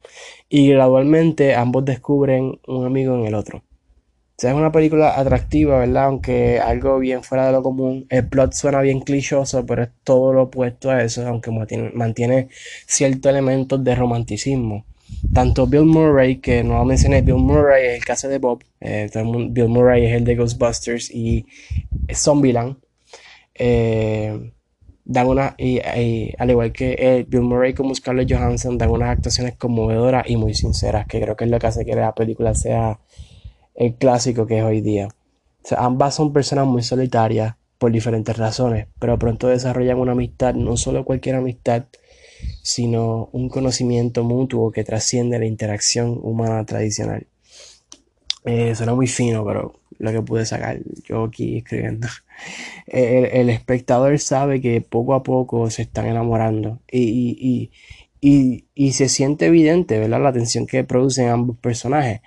[0.49, 3.59] y gradualmente ambos descubren un amigo en el otro.
[3.59, 6.05] O sea, es una película atractiva, ¿verdad?
[6.05, 8.07] Aunque algo bien fuera de lo común.
[8.09, 12.47] El plot suena bien clichoso, pero es todo lo opuesto a eso, aunque mantiene, mantiene
[12.87, 14.85] ciertos elementos de romanticismo
[15.33, 19.09] tanto Bill Murray, que no mencioné, Bill Murray es el caso de Bob, eh,
[19.49, 21.45] Bill Murray es el de Ghostbusters y
[22.13, 22.77] Zombieland,
[23.55, 24.51] eh,
[25.05, 25.79] dan una, y,
[26.37, 30.53] al igual que eh, Bill Murray como Scarlett Johansson, dan unas actuaciones conmovedoras y muy
[30.53, 32.99] sinceras, que creo que es lo que hace que la película sea
[33.75, 35.09] el clásico que es hoy día.
[35.77, 41.03] ambas son personas muy solitarias por diferentes razones, pero pronto desarrollan una amistad, no solo
[41.03, 41.85] cualquier amistad,
[42.61, 47.27] sino un conocimiento mutuo que trasciende la interacción humana tradicional.
[48.45, 52.07] Eh, suena muy fino, pero lo que pude sacar yo aquí escribiendo.
[52.87, 57.71] El, espectador sabe que poco a poco se están enamorando y,
[58.91, 60.21] se siente evidente, ¿verdad?
[60.21, 62.21] La tensión que producen ambos personajes.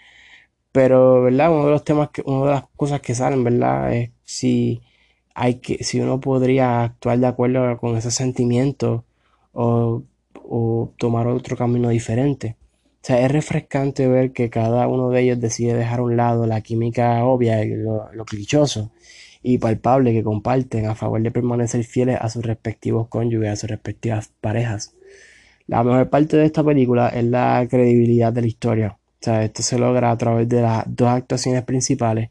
[0.73, 1.51] Pero, ¿verdad?
[1.53, 3.95] Uno de los temas, que, una de las cosas que salen, ¿verdad?
[3.95, 4.83] Es si
[5.35, 9.05] hay que, si uno podría actuar de acuerdo con ese sentimiento
[9.53, 10.03] o,
[10.35, 12.57] o tomar otro camino diferente.
[13.03, 16.47] O sea, es refrescante ver que cada uno de ellos decide dejar a un lado
[16.47, 18.91] la química obvia y lo, lo clichoso
[19.49, 23.71] y palpable que comparten a favor de permanecer fieles a sus respectivos cónyuges, a sus
[23.71, 24.95] respectivas parejas.
[25.69, 28.99] La mejor parte de esta película es la credibilidad de la historia.
[28.99, 32.31] O sea, esto se logra a través de las dos actuaciones principales.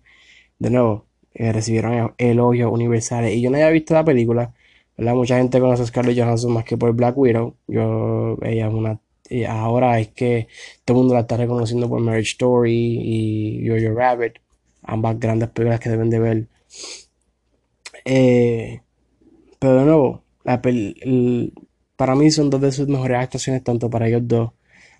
[0.59, 3.33] De nuevo, eh, recibieron elogios universales.
[3.33, 4.53] Y yo no había visto la película,
[4.97, 7.55] Mucha gente conoce a Scarlett Johansson más que por Black Widow.
[7.67, 8.99] Yo, ella es una.
[9.49, 10.47] ahora es que
[10.85, 14.33] todo el mundo la está reconociendo por Marriage Story y Yo-Yo Rabbit.
[14.83, 16.47] Ambas grandes películas que deben de ver.
[18.05, 18.81] Eh,
[19.59, 20.23] pero de nuevo,
[21.95, 24.51] para mí son dos de sus mejores actuaciones, tanto para ellos dos.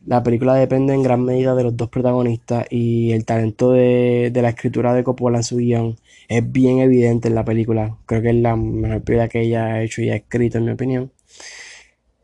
[0.06, 4.50] La película depende en gran medida de los dos protagonistas y el talento de, la
[4.50, 7.98] escritura de Coppola en su guion es bien evidente en la película.
[8.06, 10.72] Creo que es la mejor película que ella ha hecho y ha escrito, en mi
[10.72, 11.12] opinión.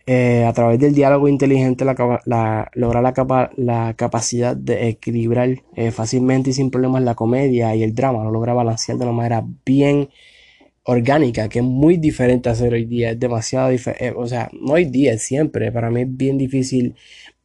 [0.06, 6.54] Eh, a través del diálogo inteligente la, logra la, capacidad de equilibrar eh, fácilmente y
[6.54, 8.24] sin problemas la comedia y el drama.
[8.24, 10.10] Lo logra balancear de una manera bien
[10.84, 13.12] orgánica, que es muy diferente a hacer hoy día.
[13.12, 14.08] Es demasiado diferente.
[14.08, 15.72] Eh, o sea, no hoy día, siempre.
[15.72, 16.96] Para mí es bien difícil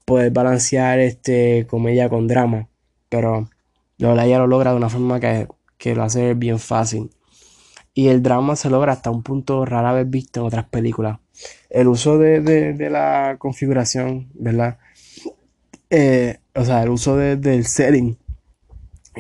[0.05, 2.69] poder balancear este comedia con drama.
[3.09, 3.49] Pero
[3.99, 7.11] ya lo logra de una forma que, lo hace bien fácil.
[7.95, 11.19] Y el drama se logra hasta un punto rara vez visto en otras películas.
[11.71, 14.79] El uso de, la configuración, ¿verdad?
[15.91, 18.19] Eh, o sea, el uso del setting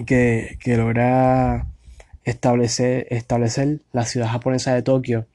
[0.04, 1.66] que, logra
[2.26, 5.26] establecer, establecer la ciudad japonesa de Tokio.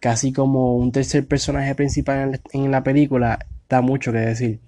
[0.00, 4.60] Casi como un tercer personaje principal en, la película da mucho que decir.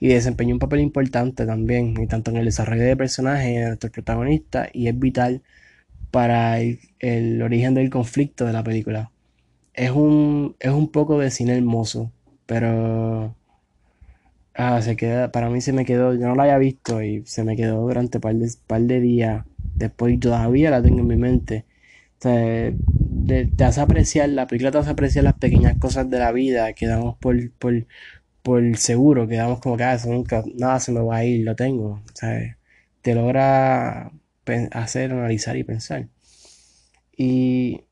[0.00, 3.92] Y desempeña un papel importante también, y tanto en el desarrollo de personajes de nuestro
[3.92, 5.42] protagonista, y es vital
[6.10, 9.12] para el, origen del conflicto de la película.
[9.74, 12.12] Es un, es un poco de cine hermoso,
[12.46, 13.36] pero
[14.54, 17.44] ah, se queda, para mí se me quedó, yo no la había visto y se
[17.44, 21.16] me quedó durante un de, par de días después y todavía la tengo en mi
[21.16, 21.66] mente.
[22.18, 22.74] te,
[23.64, 27.16] hace apreciar, la película te hace apreciar las pequeñas cosas de la vida que damos
[27.18, 27.86] por, por,
[28.42, 31.56] por seguro, quedamos como que ah, eso nunca, nada se me va a ir, lo
[31.56, 32.56] tengo, ¿sabes?
[33.02, 34.12] Te logra
[34.72, 36.08] hacer, analizar y pensar.
[37.16, 37.82] Y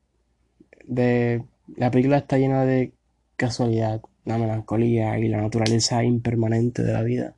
[0.87, 1.43] de,
[1.75, 2.93] la película está llena de
[3.35, 7.35] casualidad, la melancolía y la naturaleza impermanente de la vida.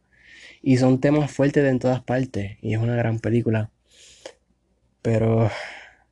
[0.62, 3.72] Y son temas fuertes de en todas partes, y es una gran película.
[5.04, 5.52] Pero,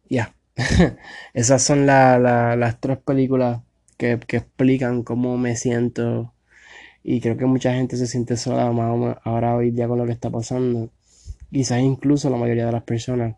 [0.09, 0.35] ya,
[1.33, 3.61] esas son las tres películas
[3.97, 6.33] que, explican cómo me siento
[7.03, 8.67] y creo que mucha gente se siente sola
[9.23, 10.91] ahora hoy día con lo que está pasando.
[11.51, 13.37] Quizás incluso la mayoría de las personas.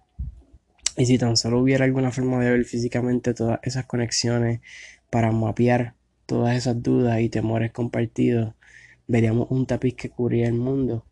[0.98, 4.62] Y si tan solo hubiera alguna forma de ver físicamente todas esas conexiones
[5.10, 8.54] para mapear todas esas dudas y temores compartidos,
[9.08, 11.06] veríamos un tapiz que cubría el mundo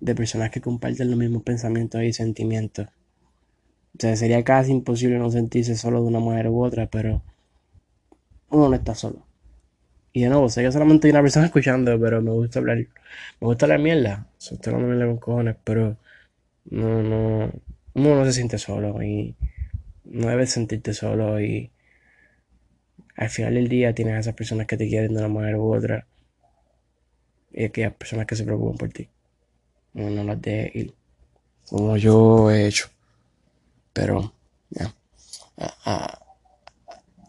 [0.00, 2.88] de personas que comparten los mismos pensamientos y sentimientos.
[3.96, 7.22] O sea, sería casi imposible no sentirse solo de una manera u otra, pero
[8.50, 9.26] uno no está solo.
[10.12, 12.78] Y de nuevo, sé que solamente hay una persona escuchando, pero me gusta hablar.
[12.78, 12.88] Me
[13.40, 14.26] gusta la mierda.
[14.38, 15.96] estoy hablando mierda con cojones, pero
[16.70, 17.52] no, no.
[17.94, 19.36] Uno no se siente solo y
[20.04, 21.70] no debes sentirte solo y
[23.16, 25.74] al final del día tienes a esas personas que te quieren de una manera u
[25.74, 26.06] otra
[27.52, 29.08] y aquellas personas que se preocupan por ti.
[29.94, 30.94] No, no las dejes ir
[31.68, 32.88] como yo he hecho.
[33.94, 34.34] Pero,
[34.70, 34.92] ya.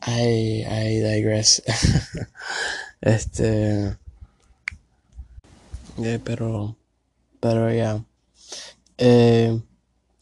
[0.07, 1.61] I, I digress.
[3.01, 3.97] este.
[6.23, 6.75] Pero.
[7.39, 8.03] Pero ya.
[8.97, 9.61] Eh,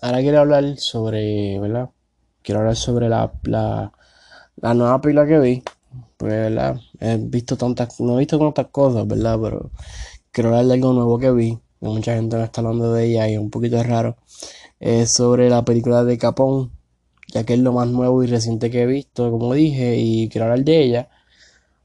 [0.01, 1.59] ahora quiero hablar sobre.
[1.59, 1.89] ¿Verdad?
[2.41, 3.93] Quiero hablar sobre la, la,
[4.57, 5.63] la nueva película que vi.
[6.17, 6.79] Pues, ¿verdad?
[6.99, 7.99] He visto tantas.
[8.01, 9.39] No he visto tantas cosas, ¿verdad?
[9.41, 9.71] Pero
[10.31, 11.57] quiero hablar de algo nuevo que vi.
[11.79, 14.17] Mucha gente me está hablando de ella y es un poquito raro.
[15.05, 16.71] Sobre la película de Capón
[17.33, 20.45] ya que es lo más nuevo y reciente que he visto, como dije, y quiero
[20.45, 21.09] hablar de ella,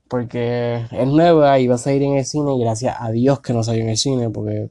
[0.09, 3.53] porque es nueva y va a salir en el cine, y gracias a Dios que
[3.53, 4.70] no salió en el cine, porque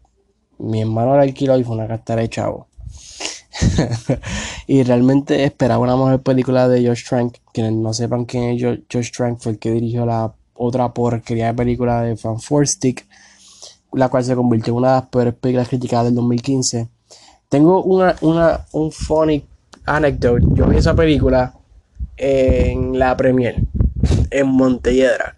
[0.59, 2.67] mi hermano la alquiló y fue una cartera de chavo.
[4.67, 7.37] y realmente esperaba una mejor película de George Trank.
[7.51, 11.53] Quienes no sepan quién es George Trank fue el que dirigió la otra porquería de
[11.55, 12.37] película de Fan
[13.93, 16.87] la cual se convirtió en una de las peores películas criticadas del 2015.
[17.49, 19.45] Tengo una, una, un funny
[19.85, 21.53] Anecdote, yo vi esa película
[22.17, 23.55] en la premier
[24.31, 25.35] en Montelledra.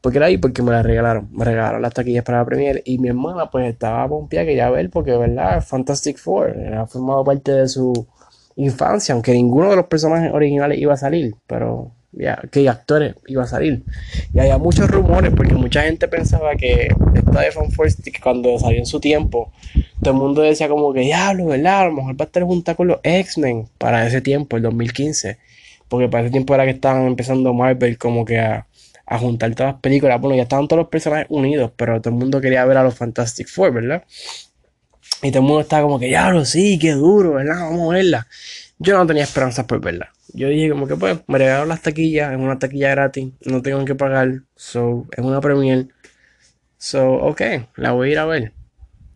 [0.00, 1.28] Porque era ahí porque me la regalaron.
[1.32, 4.70] Me regalaron las taquillas para la premier y mi hermana pues estaba pompeada que ya
[4.70, 5.62] ver porque, ¿verdad?
[5.62, 8.06] Fantastic Four ha formado parte de su
[8.56, 13.42] infancia, aunque ninguno de los personajes originales iba a salir, pero ya, que actores iba
[13.42, 13.82] a salir.
[14.32, 18.86] Y había muchos rumores porque mucha gente pensaba que esta de Fantastic cuando salió en
[18.86, 19.52] su tiempo
[20.02, 21.82] todo el mundo decía como que, diablo, ¿verdad?
[21.82, 25.38] A lo mejor va a estar junta con los X-Men para ese tiempo, el 2015.
[25.88, 28.66] Porque para ese tiempo era que estaban empezando Marvel como que a,
[29.20, 30.20] juntar todas las películas.
[30.20, 32.94] Bueno, ya estaban todos los personajes unidos, pero todo el mundo quería ver a los
[32.94, 34.02] Fantastic Four, ¿verdad?
[35.22, 37.60] Y todo el mundo estaba como que, diablo, sí, qué duro, ¿verdad?
[37.60, 38.26] Vamos a verla.
[38.78, 40.12] Yo no tenía esperanzas por verla.
[40.34, 43.84] Yo dije como que pues, me regalaron las taquillas, en una taquilla gratis, no tengo
[43.84, 45.88] que pagar, so, es una premier.
[46.78, 47.42] So, ok,
[47.76, 48.52] la voy a ir a ver.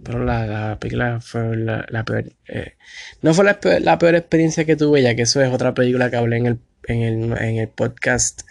[0.02, 2.24] Pero la, la película fue la, peor.
[2.48, 2.74] Eh,
[3.22, 6.36] no fue la peor, experiencia que tuve, ya que eso es otra película que hablé
[6.36, 8.42] en el, en el, en el podcast.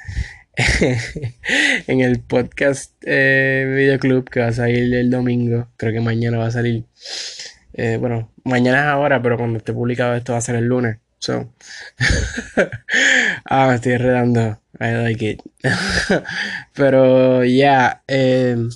[1.87, 5.67] en el podcast eh, Videoclub que va a salir el domingo.
[5.77, 6.85] Creo que mañana va a salir.
[7.73, 10.97] Eh, bueno, mañana es ahora, pero cuando esté publicado esto va a ser el lunes.
[11.25, 11.49] So.
[13.49, 14.59] ah, me estoy enredando.
[14.79, 15.41] I like it.
[16.75, 18.03] pero ya.
[18.05, 18.69] Yeah,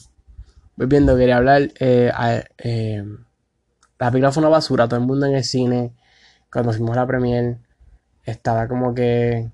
[0.75, 1.69] viendo, quería hablar.
[1.79, 2.11] Eh,
[2.57, 3.03] eh,
[3.99, 5.93] la película fue una basura, todo el mundo en el cine.
[6.51, 7.59] Cuando fuimos la premier,
[8.25, 9.51] estaba como que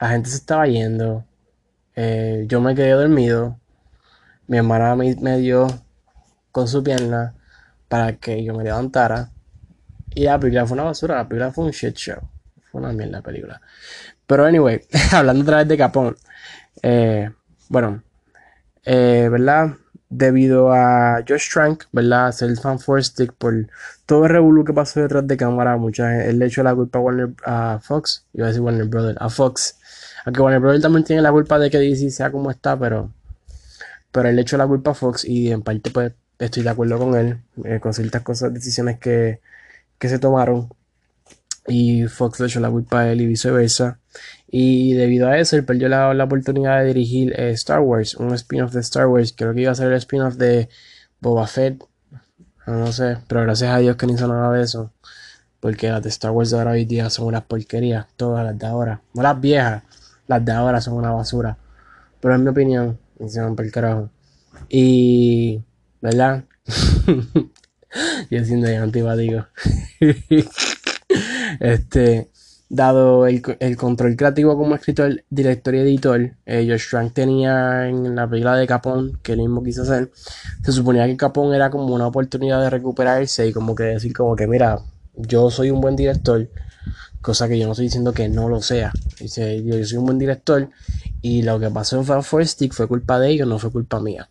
[0.00, 1.24] la gente se estaba yendo.
[1.94, 3.60] Eh, yo me quedé dormido.
[4.48, 5.68] Mi hermana me, dio
[6.50, 7.36] con su pierna
[7.86, 9.30] para que yo me levantara.
[10.14, 12.18] Y la película fue una basura, la película fue un shit show.
[12.70, 13.60] Fue una mierda la película.
[14.26, 14.80] Pero anyway,
[15.12, 16.16] hablando otra vez de Capón.
[17.68, 18.02] bueno,
[18.84, 19.76] ¿verdad?
[20.16, 22.32] debido a Josh Trank, ¿verdad?
[22.32, 23.66] Ser el fan stick por
[24.06, 25.76] todo el revuelo que pasó detrás de cámara.
[25.76, 28.86] Mucha gente, él le echó la culpa a Warner a Fox, iba a decir Warner
[28.86, 29.78] Brother, a Fox.
[30.24, 33.10] Aunque Warner Brother también tiene la culpa de que DC sea como está, pero,
[34.12, 36.98] pero él le echó la culpa a Fox y en parte pues estoy de acuerdo
[36.98, 39.40] con él, eh, con ciertas cosas, decisiones que,
[39.98, 40.68] que se tomaron.
[41.66, 44.00] Y Fox le echó la culpa a él y viceversa.
[44.46, 48.72] Y debido a eso, él perdió la, oportunidad de dirigir eh, Star Wars, un spin-off
[48.72, 49.34] de Star Wars.
[49.36, 50.68] Creo que iba a ser el spin-off de
[51.20, 51.82] Boba Fett.
[52.66, 54.92] No sé, pero gracias a Dios que no hizo nada de eso.
[55.60, 58.06] Porque las de Star Wars de ahora hoy día son unas porquerías.
[58.16, 59.02] Todas las de ahora.
[59.14, 59.82] No las viejas,
[60.26, 61.58] las de ahora son una basura.
[62.20, 64.10] Pero en mi opinión, hicieron por carajo.
[64.68, 65.62] Y.
[66.00, 66.44] ¿Verdad?
[68.30, 69.46] Yo siendo antipático.
[71.60, 72.30] este
[72.68, 78.56] dado el, control creativo como escritor, director y editor, eh, Josh tenía en la película
[78.56, 80.10] de Capón, que él mismo quiso hacer,
[80.62, 84.34] se suponía que Capón era como una oportunidad de recuperarse y como que decir como
[84.34, 84.80] que mira,
[85.14, 86.48] yo soy un buen director,
[87.20, 90.18] cosa que yo no estoy diciendo que no lo sea, dice, yo, soy un buen
[90.18, 90.68] director
[91.22, 94.28] y lo que pasó en Fan Stick fue culpa de ellos, no fue culpa mía.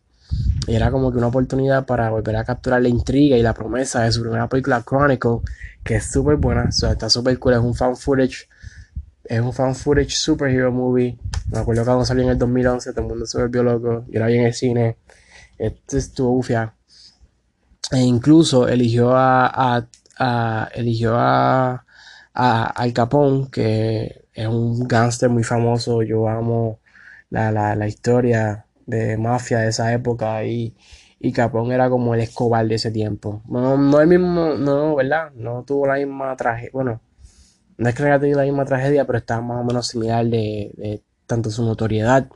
[0.67, 4.03] Y era como que una oportunidad para volver a capturar la intriga y la promesa
[4.03, 5.39] de su primera película Chronicle,
[5.83, 8.47] que es súper buena, está súper cool, es un fan footage,
[9.25, 11.17] es un fan footage superhero movie.
[11.49, 14.17] Me acuerdo que cuando salió en el 2011, todo el mundo se volvió loco, yo
[14.17, 14.97] era bien en el cine,
[15.57, 16.73] este estuvo ufia.
[17.91, 19.85] E incluso eligió a,
[20.17, 21.85] a, eligió a,
[22.33, 26.79] a Al Capone, que es un gángster muy famoso, yo amo
[27.29, 30.75] la, la, la historia de mafia de esa época y,
[31.19, 33.41] y Capón era como el Escobar de ese tiempo.
[33.47, 35.31] No, no el mismo, no, ¿verdad?
[35.35, 37.01] No tuvo la misma tragedia, bueno,
[37.77, 40.71] no es que haya tenido la misma tragedia, pero estaba más o menos similar de,
[40.77, 42.29] de tanto su notoriedad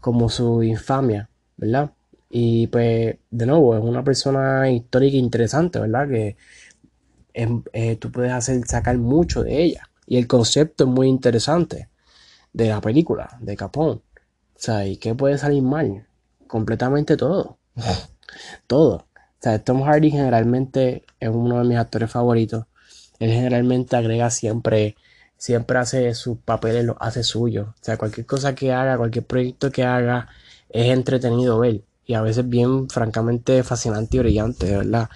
[0.00, 1.92] como su infamia, ¿verdad?
[2.36, 6.08] Y pues, de nuevo, es una persona histórica interesante, ¿verdad?
[6.08, 6.36] Que
[7.32, 9.88] eh, tú puedes hacer, sacar mucho de ella.
[10.06, 11.88] Y el concepto es muy interesante
[12.52, 14.02] de la película, de Capón.
[14.56, 16.06] O sea, ¿y qué puede salir mal?
[16.46, 17.58] Completamente todo.
[18.66, 18.96] todo.
[18.96, 19.06] O
[19.40, 22.66] sea, Tom Hardy generalmente es uno de mis actores favoritos.
[23.18, 24.96] Él generalmente agrega siempre,
[25.36, 27.68] siempre hace sus papeles, los hace suyos.
[27.68, 30.28] O sea, cualquier cosa que haga, cualquier proyecto que haga,
[30.68, 31.82] es entretenido ver.
[32.06, 35.08] Y a veces bien, francamente, fascinante y brillante, de verdad.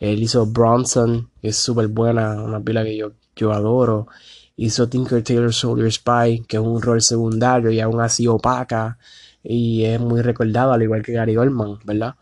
[0.00, 4.08] Él hizo Bronson, que es súper buena, una pila que yo, yo adoro.
[4.56, 8.98] Hizo Tinker Taylor Soldier Spy, que es un rol secundario y aún así opaca.
[9.42, 12.14] Y es muy recordado, al igual que Gary Oldman, ¿verdad?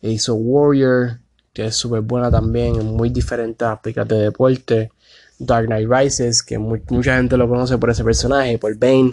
[0.00, 1.18] E hizo Warrior,
[1.52, 4.92] que es súper buena también, muy diferente a películas de deporte.
[5.38, 9.10] Dark Knight Rises, que mucha gente lo conoce por ese personaje, por Bane.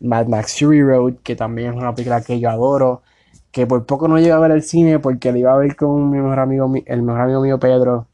[0.00, 3.02] Mad Max Fury Road, que también es una película que yo adoro
[3.50, 6.10] que por poco no llegué a ver el cine porque le iba a ver con
[6.10, 8.06] mi mejor amigo, el mejor amigo mío Pedro.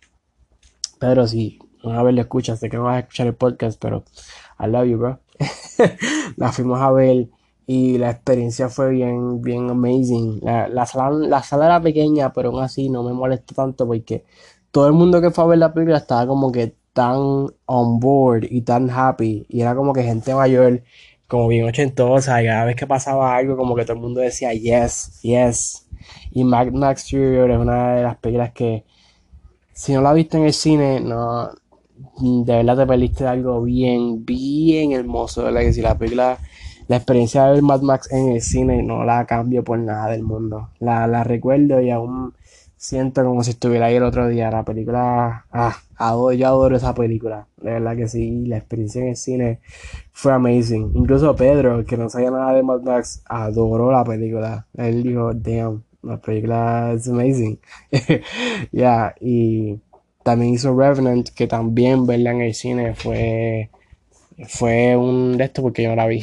[0.98, 4.04] Pedro, si una vez lo escuchas, sé que no vas a escuchar el podcast, pero
[4.58, 5.18] I love you, bro.
[6.36, 7.28] la fuimos a ver
[7.66, 10.40] y la experiencia fue bien, bien amazing.
[10.42, 14.24] La, la, sala, la sala era pequeña, pero aún así no me molesta tanto porque
[14.70, 18.44] todo el mundo que fue a ver la película estaba como que tan on board
[18.50, 20.82] y tan happy y era como que gente mayor
[21.26, 24.52] como bien ochentosa, y cada vez que pasaba algo, como que todo el mundo decía
[24.52, 25.88] yes, yes.
[26.30, 28.84] Y Max Fury es una de las películas que,
[29.72, 31.50] si no la viste en el cine, no,
[32.20, 35.60] de verdad te perdiste algo bien, bien hermoso, ¿verdad?
[35.60, 36.38] Que si la película,
[36.88, 40.22] la experiencia de ver Mad Max en el cine no la cambio por nada del
[40.22, 40.70] mundo.
[40.78, 42.34] La, la recuerdo y aún
[42.76, 44.50] siento como si estuviera ahí el otro día.
[44.50, 47.46] La película, ah, adoro, yo adoro esa película.
[47.56, 49.60] De verdad que sí, la experiencia en el cine
[50.12, 50.92] fue amazing.
[50.94, 54.66] Incluso Pedro, que no sabía nada de Mad Max, adoró la película.
[54.76, 57.58] Él dijo, damn, la película es amazing.
[58.72, 59.80] Ya, y
[60.24, 63.70] también hizo Revenant, que también verla en el cine fue
[64.48, 66.22] fue un de esto porque yo no la vi.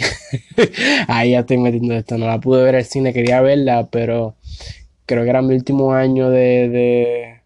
[1.08, 2.18] Ahí ya estoy metiendo esto.
[2.18, 4.36] No la pude ver en el cine, quería verla, pero
[5.06, 7.42] creo que era mi último año de, de,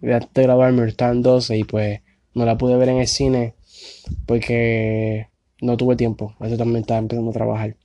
[0.00, 2.00] de antes de estaba en 12 y pues
[2.34, 3.54] no la pude ver en el cine
[4.26, 5.28] porque
[5.60, 6.34] no tuve tiempo.
[6.40, 7.76] Eso también estaba empezando a trabajar.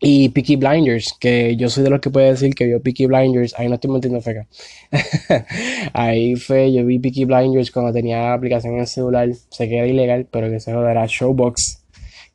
[0.00, 3.54] Y Peaky Blinders, que yo soy de los que puede decir que vio Peaky Blinders,
[3.58, 4.46] ahí no estoy metiendo feca.
[5.92, 9.86] ahí fue, yo vi Peaky Blinders cuando tenía aplicación en el celular, sé que era
[9.86, 11.84] ilegal, pero que se era Showbox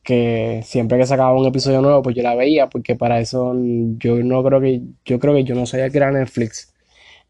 [0.03, 3.53] que siempre que sacaba un episodio nuevo, pues yo la veía, porque para eso
[3.97, 6.73] yo no creo que, yo creo que yo no sabía que era Netflix,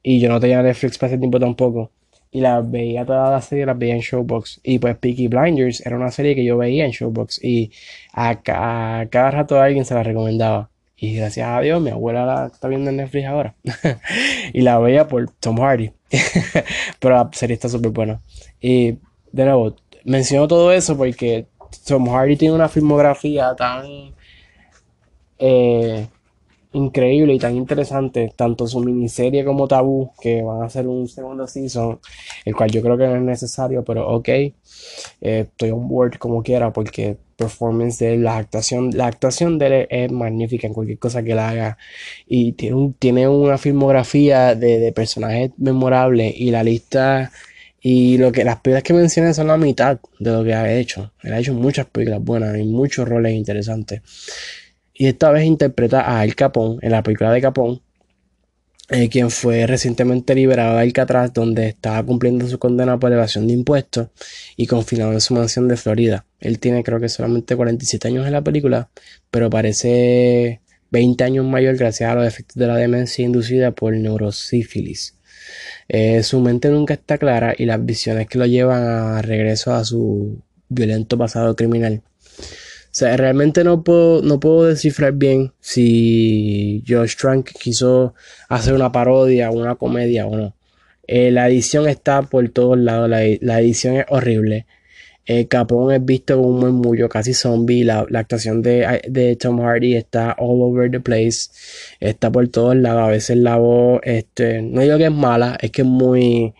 [0.02, 1.92] y yo no tenía Netflix para ese tiempo tampoco,
[2.34, 5.96] y la veía toda la serie, la veía en Showbox, y pues Peaky Blinders era
[5.96, 7.72] una serie que yo veía en Showbox, y
[8.12, 10.72] a, cada rato alguien se la recomendaba.
[10.98, 13.56] Y gracias a Dios, mi abuela la está viendo en Netflix ahora.
[14.54, 15.92] y la veía por Tom Hardy.
[17.00, 18.22] Pero la serie está súper buena.
[18.60, 18.98] Y
[19.32, 21.46] de nuevo, menciono todo eso porque
[21.86, 24.16] Tom Hardy tiene una filmografía tan
[25.38, 26.08] eh,
[26.74, 31.48] increíble y tan interesante, tanto su miniserie como Tabú, que van a hacer un segundo
[31.48, 32.00] season,
[32.46, 34.54] el cual yo creo que no es necesario, pero ok, eh,
[35.22, 40.12] estoy on board como quiera, porque performance de la actuación, la actuación de él es
[40.12, 41.78] magnífica en cualquier cosa que él haga,
[42.28, 47.32] y tiene, tiene una filmografía de, de personajes memorables, y la lista
[47.86, 51.12] y lo que las películas que mencioné son la mitad de lo que ha hecho.
[51.22, 54.02] Él ha hecho muchas películas buenas y muchos roles interesantes.
[55.04, 57.82] Y esta vez interpreta a Al Capón en la película de Capón,
[58.88, 63.52] eh, quien fue recientemente liberado de Alcatraz, donde estaba cumpliendo su condena por evasión de
[63.52, 64.08] impuestos
[64.56, 66.26] y confinado en su mansión de Florida.
[66.40, 68.92] Él tiene creo que solamente 47 años en la película,
[69.30, 75.18] pero parece 20 años mayor gracias a los efectos de la demencia inducida por neurosífilis.
[75.90, 79.84] Eh, su mente nunca está clara y las visiones que lo llevan a regreso a
[79.84, 82.02] su violento pasado criminal.
[82.94, 88.14] O sea, realmente no puedo, no puedo descifrar bien si Josh Trank quiso
[88.50, 90.56] hacer una parodia, una comedia o no.
[91.08, 94.68] Eh, la edición está por todos lados, la, la edición es horrible.
[95.26, 97.84] Eh, Capón es visto como un murmullo casi zombie.
[97.84, 101.50] La, actuación de, Tom Hardy está all over the place.
[102.00, 103.02] Está por todos lados.
[103.04, 106.54] A veces la voz, este, no digo que es mala, es que es muy.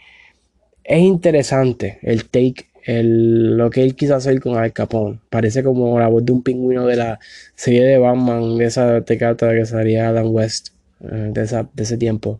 [0.84, 5.20] Es interesante el take lo que él quiso hacer con Al Capone.
[5.30, 7.20] Parece como la voz de un pingüino de la
[7.56, 10.70] serie de Batman, de esa tecata que salía Adam West,
[11.02, 12.40] eh, de, de ese tiempo.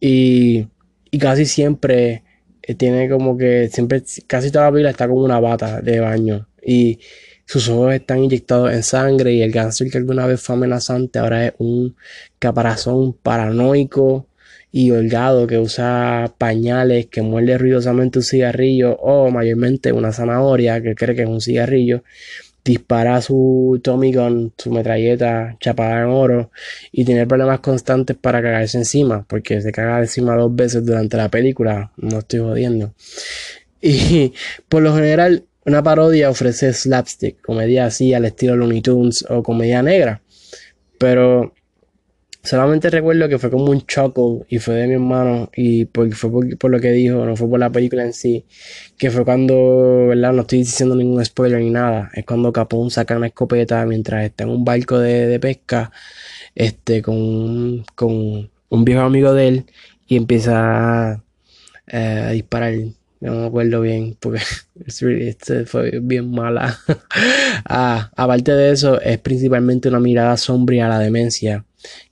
[0.00, 0.66] Y,
[1.10, 2.22] y casi siempre
[2.62, 6.48] eh, tiene como que, siempre, casi toda la vida está como una bata de baño.
[6.64, 7.00] Y
[7.46, 11.46] sus ojos están inyectados en sangre y el cáncer que alguna vez fue amenazante ahora
[11.46, 11.96] es un
[12.38, 14.28] caparazón paranoico
[14.72, 20.94] y holgado que usa pañales, que muerde ruidosamente un cigarrillo o mayormente una zanahoria que
[20.94, 22.04] cree que es un cigarrillo,
[22.64, 26.50] dispara su Tommy Gun, su metralleta chapada en oro
[26.92, 31.28] y tiene problemas constantes para cagarse encima, porque se caga encima dos veces durante la
[31.28, 32.94] película, no estoy jodiendo.
[33.82, 34.34] Y
[34.68, 39.82] por lo general una parodia ofrece slapstick, comedia así al estilo Looney Tunes o comedia
[39.82, 40.22] negra.
[40.98, 41.54] Pero
[42.42, 46.10] solamente recuerdo que fue como un chuckle y fue de mi hermano y fue
[46.58, 48.46] por, lo que dijo, no fue por la película en sí,
[48.98, 50.32] que fue cuando, ¿verdad?
[50.32, 54.44] No estoy diciendo ningún spoiler ni nada, es cuando Capón saca una escopeta mientras está
[54.44, 55.92] en un barco de, pesca,
[56.54, 59.66] este, con, con un viejo amigo de él
[60.06, 61.22] y empieza
[61.86, 62.74] eh, a disparar
[63.20, 64.40] no me acuerdo bien porque
[64.86, 66.78] este fue bien mala.
[67.66, 71.64] ah, aparte de eso, es principalmente una mirada sombría a la demencia,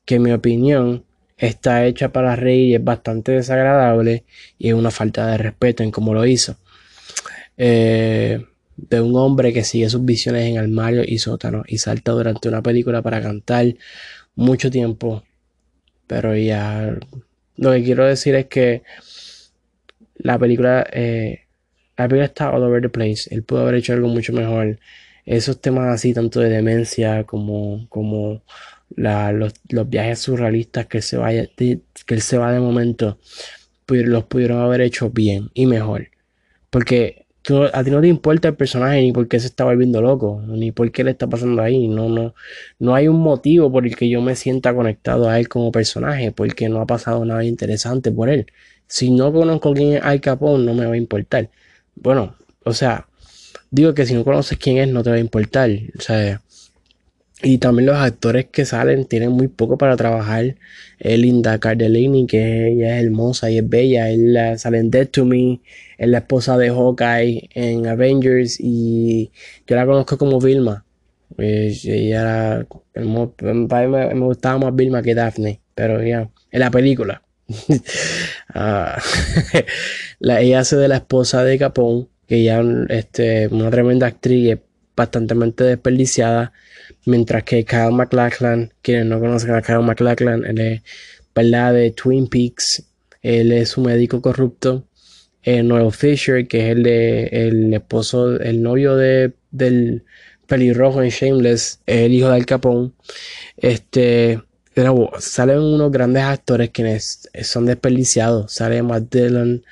[0.08, 1.04] que en mi opinión
[1.36, 4.24] está hecha para reír y es bastante desagradable
[4.58, 6.56] y es una falta de respeto en cómo lo hizo.
[7.58, 8.42] Eh,
[8.74, 12.62] de un hombre que sigue sus visiones en armario y sótano y salta durante una
[12.62, 13.66] película para cantar
[14.34, 15.24] mucho tiempo.
[16.06, 16.96] Pero ya
[17.58, 18.82] lo que quiero decir es que
[20.16, 21.40] la película, eh,
[21.98, 23.28] la película está all over the place.
[23.30, 24.78] Él pudo haber hecho algo mucho mejor.
[25.26, 28.42] Esos temas así, tanto de demencia como, como
[28.96, 29.54] los,
[29.88, 33.18] viajes surrealistas que él se vaya, que él se va de momento,
[33.86, 36.08] los pudieron haber hecho bien y mejor.
[36.70, 37.26] Porque
[37.72, 40.72] a ti no te importa el personaje ni por qué se está volviendo loco, ni
[40.72, 41.88] por qué le está pasando ahí.
[41.88, 42.34] No, no,
[42.78, 46.32] no hay un motivo por el que yo me sienta conectado a él como personaje,
[46.32, 48.46] porque no ha pasado nada interesante por él.
[48.86, 51.50] Si no conozco quién es Al Capone, no me va a importar.
[51.94, 52.34] Bueno,
[52.64, 53.06] o sea,
[53.70, 55.70] digo que si no conoces quién es, no te va a importar.
[55.98, 56.42] O sea,
[57.42, 60.56] y también los actores que salen tienen muy poco para trabajar.
[60.98, 64.10] Linda Cardellini, que ella es hermosa y es bella.
[64.10, 65.60] Él sale en Dead to Me.
[65.98, 68.58] Es la esposa de Hawkeye en Avengers.
[68.58, 69.30] Y
[69.66, 70.84] yo la conozco como Vilma.
[71.36, 75.60] Pues, ella era, me, me, gustaba más Vilma que Daphne.
[75.76, 77.22] Pero ya, en la película.
[78.54, 78.98] Ah,
[80.20, 84.58] la, ella hace de la esposa de Capone, que ya este, una tremenda actriz
[84.98, 86.52] bastante desperdiciada,
[87.06, 90.82] mientras que Kyle MacLachlan, quienes no conocen a Kyle MacLachlan, él es
[91.34, 91.72] ¿verdad?
[91.72, 92.84] de Twin Peaks,
[93.22, 94.84] él es su médico corrupto,
[95.42, 100.04] eh, Noel Fisher, que es el de el esposo, el novio de, del
[100.46, 102.90] pelirrojo en Shameless, el hijo de Al Capone,
[103.56, 104.40] este
[105.18, 108.52] salen unos grandes actores quienes son desperdiciados.
[108.52, 109.64] Sale Matt Dillon.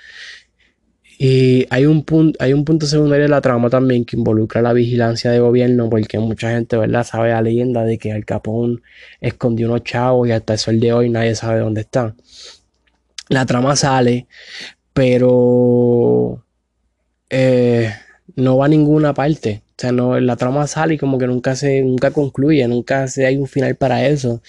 [1.18, 4.72] Y hay un, punto, hay un punto secundario de la trama también que involucra la
[4.74, 8.80] vigilancia de gobierno, porque mucha gente, ¿verdad?, sabe la leyenda de que Al Capone
[9.20, 12.16] escondió unos chavos y hasta el sol de hoy nadie sabe dónde están.
[13.28, 14.26] La trama sale,
[14.92, 16.44] pero
[17.30, 17.92] eh,
[18.36, 19.62] no va a ninguna parte.
[19.70, 23.26] O sea, no, la trama sale y como que nunca se, nunca concluye, nunca se
[23.26, 24.42] hay un final para eso.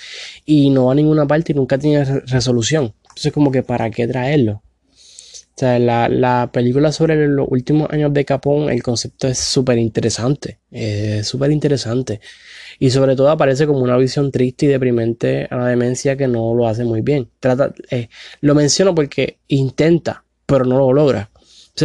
[0.45, 2.93] Y no va a ninguna parte y nunca tiene resolución.
[3.03, 4.61] Entonces, como que para qué traerlo.
[5.57, 9.79] O sea, la, la película sobre los últimos años de Capón, el concepto es súper
[9.79, 10.59] interesante.
[10.69, 12.21] Es súper interesante.
[12.77, 16.53] Y sobre todo aparece como una visión triste y deprimente a la demencia que no
[16.53, 17.29] lo hace muy bien.
[17.39, 18.09] Trata, eh,
[18.41, 21.31] lo menciono porque intenta, pero no lo logra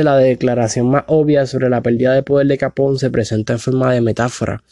[0.01, 3.93] la declaración más obvia sobre la pérdida de poder de Capón se presenta en forma
[3.93, 4.62] de metáfora,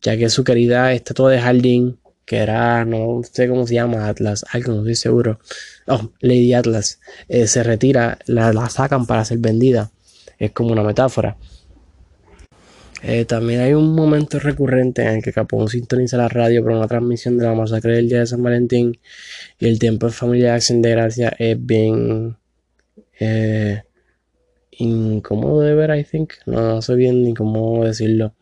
[0.00, 1.98] ya que su querida estatua de jardín,
[2.30, 5.40] que era, no sé cómo se llama, Atlas, algo, no estoy seguro,
[5.88, 9.90] oh, Lady Atlas, eh, se retira, la, sacan para ser vendida.
[10.38, 11.36] Es como una metáfora.
[13.02, 16.86] Eh, también hay un momento recurrente en el que Capón sintoniza la radio para una
[16.86, 18.96] transmisión de la masacre del día de San Valentín
[19.58, 22.36] y el tiempo de familia de acción de gracia es bien
[23.18, 23.82] eh,
[24.70, 26.34] incómodo de ver, I think.
[26.46, 28.34] No, sé bien ni cómo decirlo.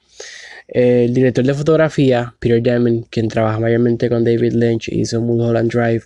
[0.69, 5.73] El director de fotografía, Peter Diamond, quien trabaja mayormente con David Lynch y hizo Mulholland
[5.73, 6.03] Drive,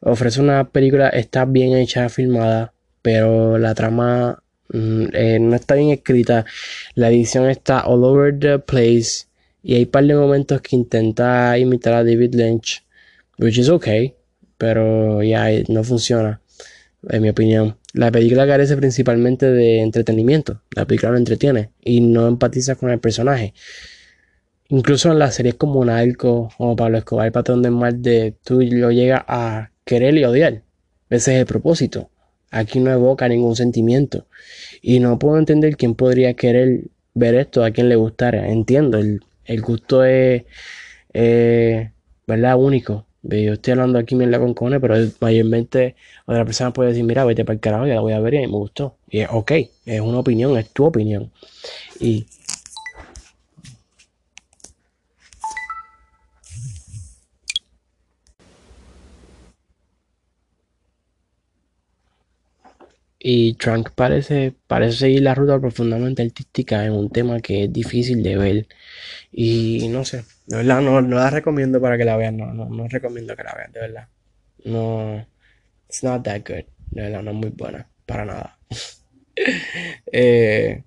[0.00, 5.90] ofrece una película, está bien hecha, filmada, pero la trama mm, eh, no está bien
[5.90, 6.46] escrita.
[6.94, 9.26] La edición está all over the place
[9.62, 12.84] y hay un par de momentos que intenta imitar a David Lynch,
[13.38, 14.14] which is okay,
[14.56, 16.40] pero ya no funciona.
[17.08, 17.76] En mi opinión.
[17.92, 20.62] La película carece principalmente de entretenimiento.
[20.74, 23.54] La película no entretiene y no empatiza con el personaje.
[24.68, 28.90] Incluso en las series como Narco o Pablo Escobar, Patrón del Mal, de tú lo
[28.90, 30.62] llegas a querer y odiar.
[31.08, 32.10] Ese es el propósito.
[32.50, 34.26] Aquí no evoca ningún sentimiento.
[34.82, 36.84] Y no puedo entender quién podría querer
[37.14, 38.48] ver esto, a quien le gustara.
[38.50, 40.44] Entiendo, el, gusto es,
[42.26, 42.56] ¿verdad?
[42.58, 43.07] Único.
[43.22, 47.44] Yo estoy hablando aquí la con Cone, pero mayormente otra persona puede decir, mira, vete
[47.44, 48.96] para el carajo, ya la voy a ver y me gustó.
[49.10, 49.52] Y es ok,
[49.86, 51.30] es una opinión, es tu opinión.
[52.00, 52.26] Y
[63.20, 68.22] Y Trunk parece, parece seguir la ruta profundamente artística en un tema que es difícil
[68.22, 68.66] de ver.
[69.32, 72.88] Y no sé, de verdad no, la recomiendo para que la vean, no, no, no
[72.88, 74.08] recomiendo que la vean, de verdad.
[74.64, 75.26] No,
[75.88, 78.58] it's not that good, de verdad, no es muy buena, para nada.
[80.12, 80.82] eh,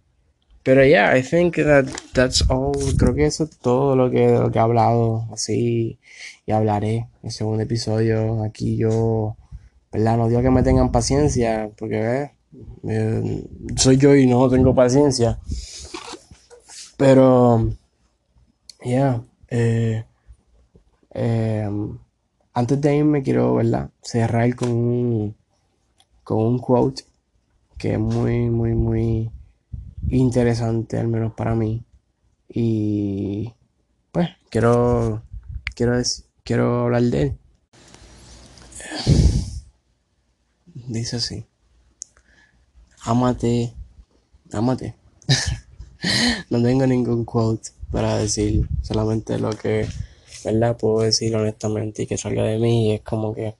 [0.63, 2.73] pero yeah, I think that that's all.
[2.97, 5.99] Creo que eso es todo lo que, lo que he hablado, así,
[6.45, 8.43] y hablaré en el segundo episodio.
[8.43, 9.37] Aquí yo
[9.91, 10.17] ¿verdad?
[10.17, 12.31] No digo que me tengan paciencia, porque
[12.87, 13.43] eh,
[13.75, 15.39] soy yo y no tengo paciencia.
[16.97, 17.71] Pero,
[18.83, 20.05] ya, eh,
[21.11, 21.97] em,
[22.53, 23.89] antes de irme quiero, ¿verdad?
[24.01, 25.35] Cerrar con un,
[26.23, 27.03] con un quote
[27.77, 29.31] que es muy, muy, muy
[30.09, 31.83] interesante, al menos para mí.
[32.49, 33.53] Y,
[34.11, 35.23] pues, quiero,
[35.75, 35.93] quiero,
[36.43, 37.37] quiero hablar de él.
[40.91, 41.45] Dice así.
[43.03, 43.73] Amate,
[44.51, 44.95] amate.
[46.49, 49.87] no tengo ningún quote para decir, solamente lo que,
[50.43, 50.77] ¿verdad?
[50.77, 53.55] Puedo decir honestamente y que salga de mí y es como que,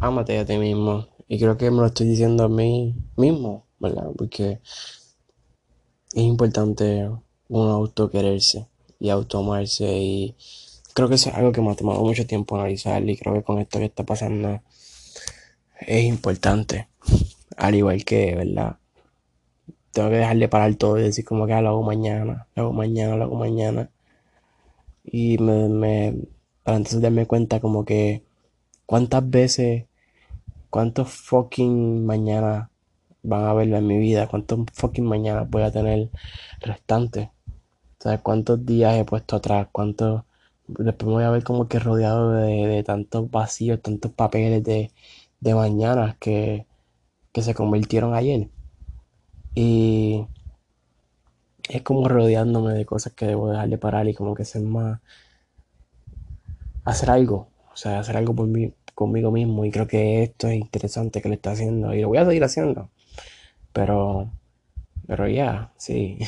[0.00, 1.08] amate a ti mismo.
[1.28, 4.10] Y creo que me lo estoy diciendo a mí mismo, ¿verdad?
[4.16, 4.60] Porque
[6.12, 7.10] es importante
[7.48, 8.66] uno auto quererse
[9.00, 10.36] y automarse y
[10.94, 13.42] creo que eso es algo que me ha tomado mucho tiempo analizar y creo que
[13.42, 14.60] con esto que está pasando
[15.86, 16.88] es importante.
[17.56, 18.76] Al igual que, ¿verdad?
[19.92, 22.72] Tengo que dejarle parar todo y decir como que ah, lo hago mañana, lo hago
[22.72, 23.90] mañana, lo hago mañana.
[25.04, 26.14] Y me,
[26.64, 28.22] para entonces darme cuenta como que
[28.86, 29.84] cuántas veces,
[30.70, 32.70] cuántos fucking mañana
[33.22, 36.10] van a verlo en mi vida, cuántos fucking mañana voy a tener
[36.60, 37.30] restante.
[38.00, 40.24] O sea, cuántos días he puesto atrás, cuántos...
[40.66, 44.90] Después me voy a ver como que rodeado de, de tantos vacíos, tantos papeles de
[45.40, 46.66] de mañanas que,
[47.32, 48.48] que se convirtieron ayer.
[49.54, 50.26] Y
[51.68, 55.00] es como rodeándome de cosas que debo dejarle parar y como que ser más...
[56.84, 60.56] hacer algo, o sea, hacer algo por mí, conmigo mismo y creo que esto es
[60.56, 62.90] interesante que lo está haciendo y lo voy a seguir haciendo.
[63.72, 64.30] Pero,
[65.06, 66.18] pero ya, sí.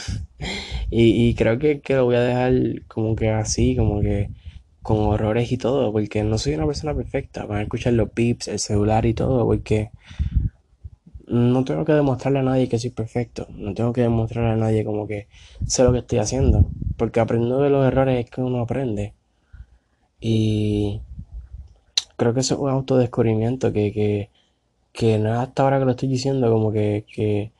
[0.91, 4.31] y, y creo que, que lo voy a dejar como que así, como que
[4.87, 7.45] con horrores y todo, porque no soy una persona perfecta.
[7.47, 9.91] Van a escuchar los pips, el celular y todo, porque
[11.29, 13.47] no tengo que demostrarle a nadie que soy perfecto.
[13.51, 15.29] No tengo que demostrarle a nadie como que
[15.67, 16.67] sé lo que estoy haciendo.
[16.97, 19.15] Porque aprendiendo de los errores es que uno aprende.
[20.21, 21.01] Y
[22.17, 24.31] creo que eso es un autodescubrimiento que, que,
[24.93, 27.53] que hasta ahora que lo estoy diciendo como que, que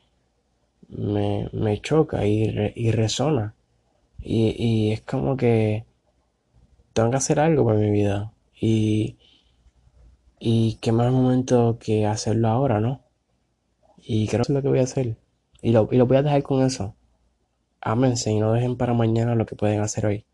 [0.89, 3.55] me, me choca y, y resona.
[4.21, 5.85] Y, y es como que
[6.97, 8.33] tengo que hacer algo para mi vida.
[8.59, 9.17] Y,
[10.39, 13.01] y qué más momento que hacerlo ahora, ¿no?
[13.97, 15.15] Y creo que es lo que voy a hacer.
[15.61, 16.95] Y lo, y lo voy a dejar con eso.
[17.81, 20.25] Ámense y no dejen para mañana lo que pueden hacer hoy.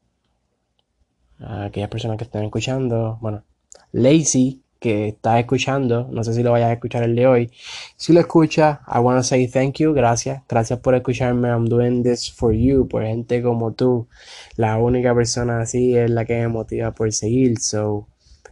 [1.39, 3.43] A aquellas personas que están escuchando, bueno,
[3.91, 7.51] lazy, que estás escuchando, no sé si lo vayas a escuchar el de hoy.
[7.95, 10.43] Si lo escuchas, I want to say thank you, gracias.
[10.49, 11.47] Gracias por escucharme.
[11.47, 14.09] I'm doing this for you, por gente como tú.
[14.57, 17.59] La única persona así es la que me motiva por seguir.
[17.61, 18.09] So,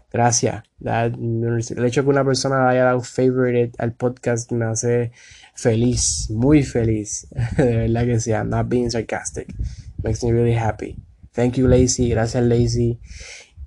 [0.10, 0.64] gracias.
[0.80, 5.12] el hecho que una persona haya dado favorite al podcast me hace
[5.54, 7.28] feliz, muy feliz.
[7.58, 8.46] De verdad que sea.
[8.46, 9.54] not being sarcastic.
[10.02, 10.96] Makes me really happy.
[11.34, 12.10] Thank you, Lazy.
[12.10, 13.00] Gracias, Lazy.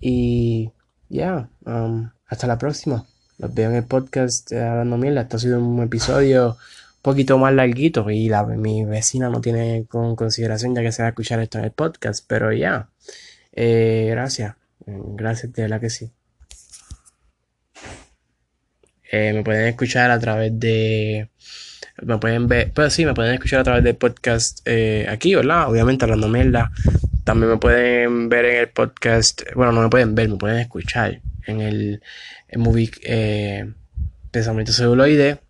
[0.00, 0.72] Y,
[1.10, 3.06] yeah, um, hasta la próxima.
[3.38, 5.22] Los veo en el podcast eh, hablando mierda.
[5.22, 9.86] Esto ha sido un episodio un poquito más larguito y la, mi vecina no tiene
[9.88, 12.24] con consideración ya que se va a escuchar esto en el podcast.
[12.26, 12.88] Pero ya,
[13.52, 14.54] eh, gracias.
[14.86, 16.10] Gracias, de verdad que sí.
[19.10, 21.30] Eh, me pueden escuchar a través de.
[22.02, 22.72] Me pueden ver.
[22.72, 24.66] Pues sí, me pueden escuchar a través del podcast
[25.08, 25.70] aquí, ¿verdad?
[25.70, 26.70] Obviamente hablando mierda.
[27.24, 29.42] También me pueden ver en el podcast.
[29.54, 32.02] Bueno, no me pueden ver, me pueden escuchar en el
[32.54, 33.72] movie, eh,
[34.30, 35.40] pensamiento celuloide.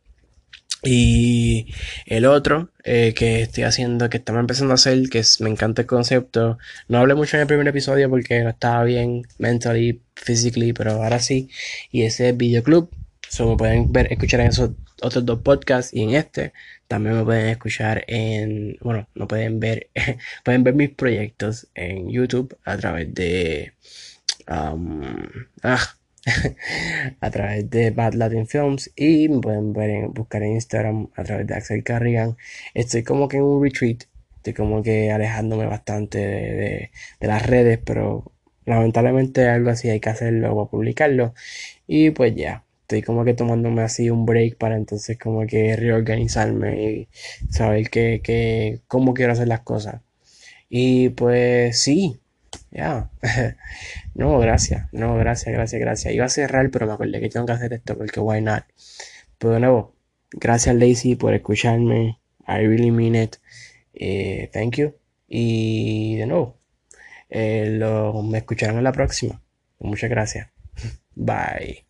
[0.84, 1.72] Y
[2.06, 5.88] el otro eh, que estoy haciendo, que estamos empezando a hacer, que me encanta el
[5.88, 6.58] concepto.
[6.88, 11.18] No hablé mucho en el primer episodio porque no estaba bien mentally, physically, pero ahora
[11.20, 11.48] sí.
[11.90, 12.90] Y ese es Videoclub.
[13.28, 14.70] So me pueden ver, escuchar en esos
[15.02, 16.52] otros dos podcasts y en este.
[16.88, 19.90] También me pueden escuchar en, bueno, no pueden ver,
[20.44, 23.72] pueden ver mis proyectos en YouTube a través de,
[24.48, 25.02] um,
[25.62, 25.96] ah,
[27.20, 31.46] a través de Bad Latin Films y me pueden ver buscar en Instagram a través
[31.46, 32.36] de Axel Carrigan.
[32.74, 34.04] Estoy como que en un retreat,
[34.36, 36.90] estoy como que alejándome bastante de,
[37.20, 38.32] las redes, pero
[38.66, 41.34] lamentablemente algo así hay que hacerlo o publicarlo.
[41.86, 46.82] Y pues ya, estoy como que tomándome así un break para entonces como que reorganizarme
[46.92, 47.08] y
[47.50, 50.02] saber que, que cómo quiero hacer las cosas.
[50.68, 52.20] Y pues sí,
[52.70, 53.10] ya.
[54.14, 54.88] no, gracias.
[54.92, 56.14] No, gracias, gracias, gracias.
[56.14, 58.64] Iba a cerrar, pero me acordé que tengo que hacer esto porque why not.
[59.38, 59.94] Pero de nuevo,
[60.32, 62.18] gracias Lacey por escucharme.
[62.46, 63.36] I really mean it.
[63.94, 64.94] Eh, thank you.
[65.28, 66.58] Y de nuevo,
[67.30, 69.40] eh, lo, me escucharán en la próxima.
[69.80, 70.50] Muchas gracias.
[71.14, 71.84] Bye.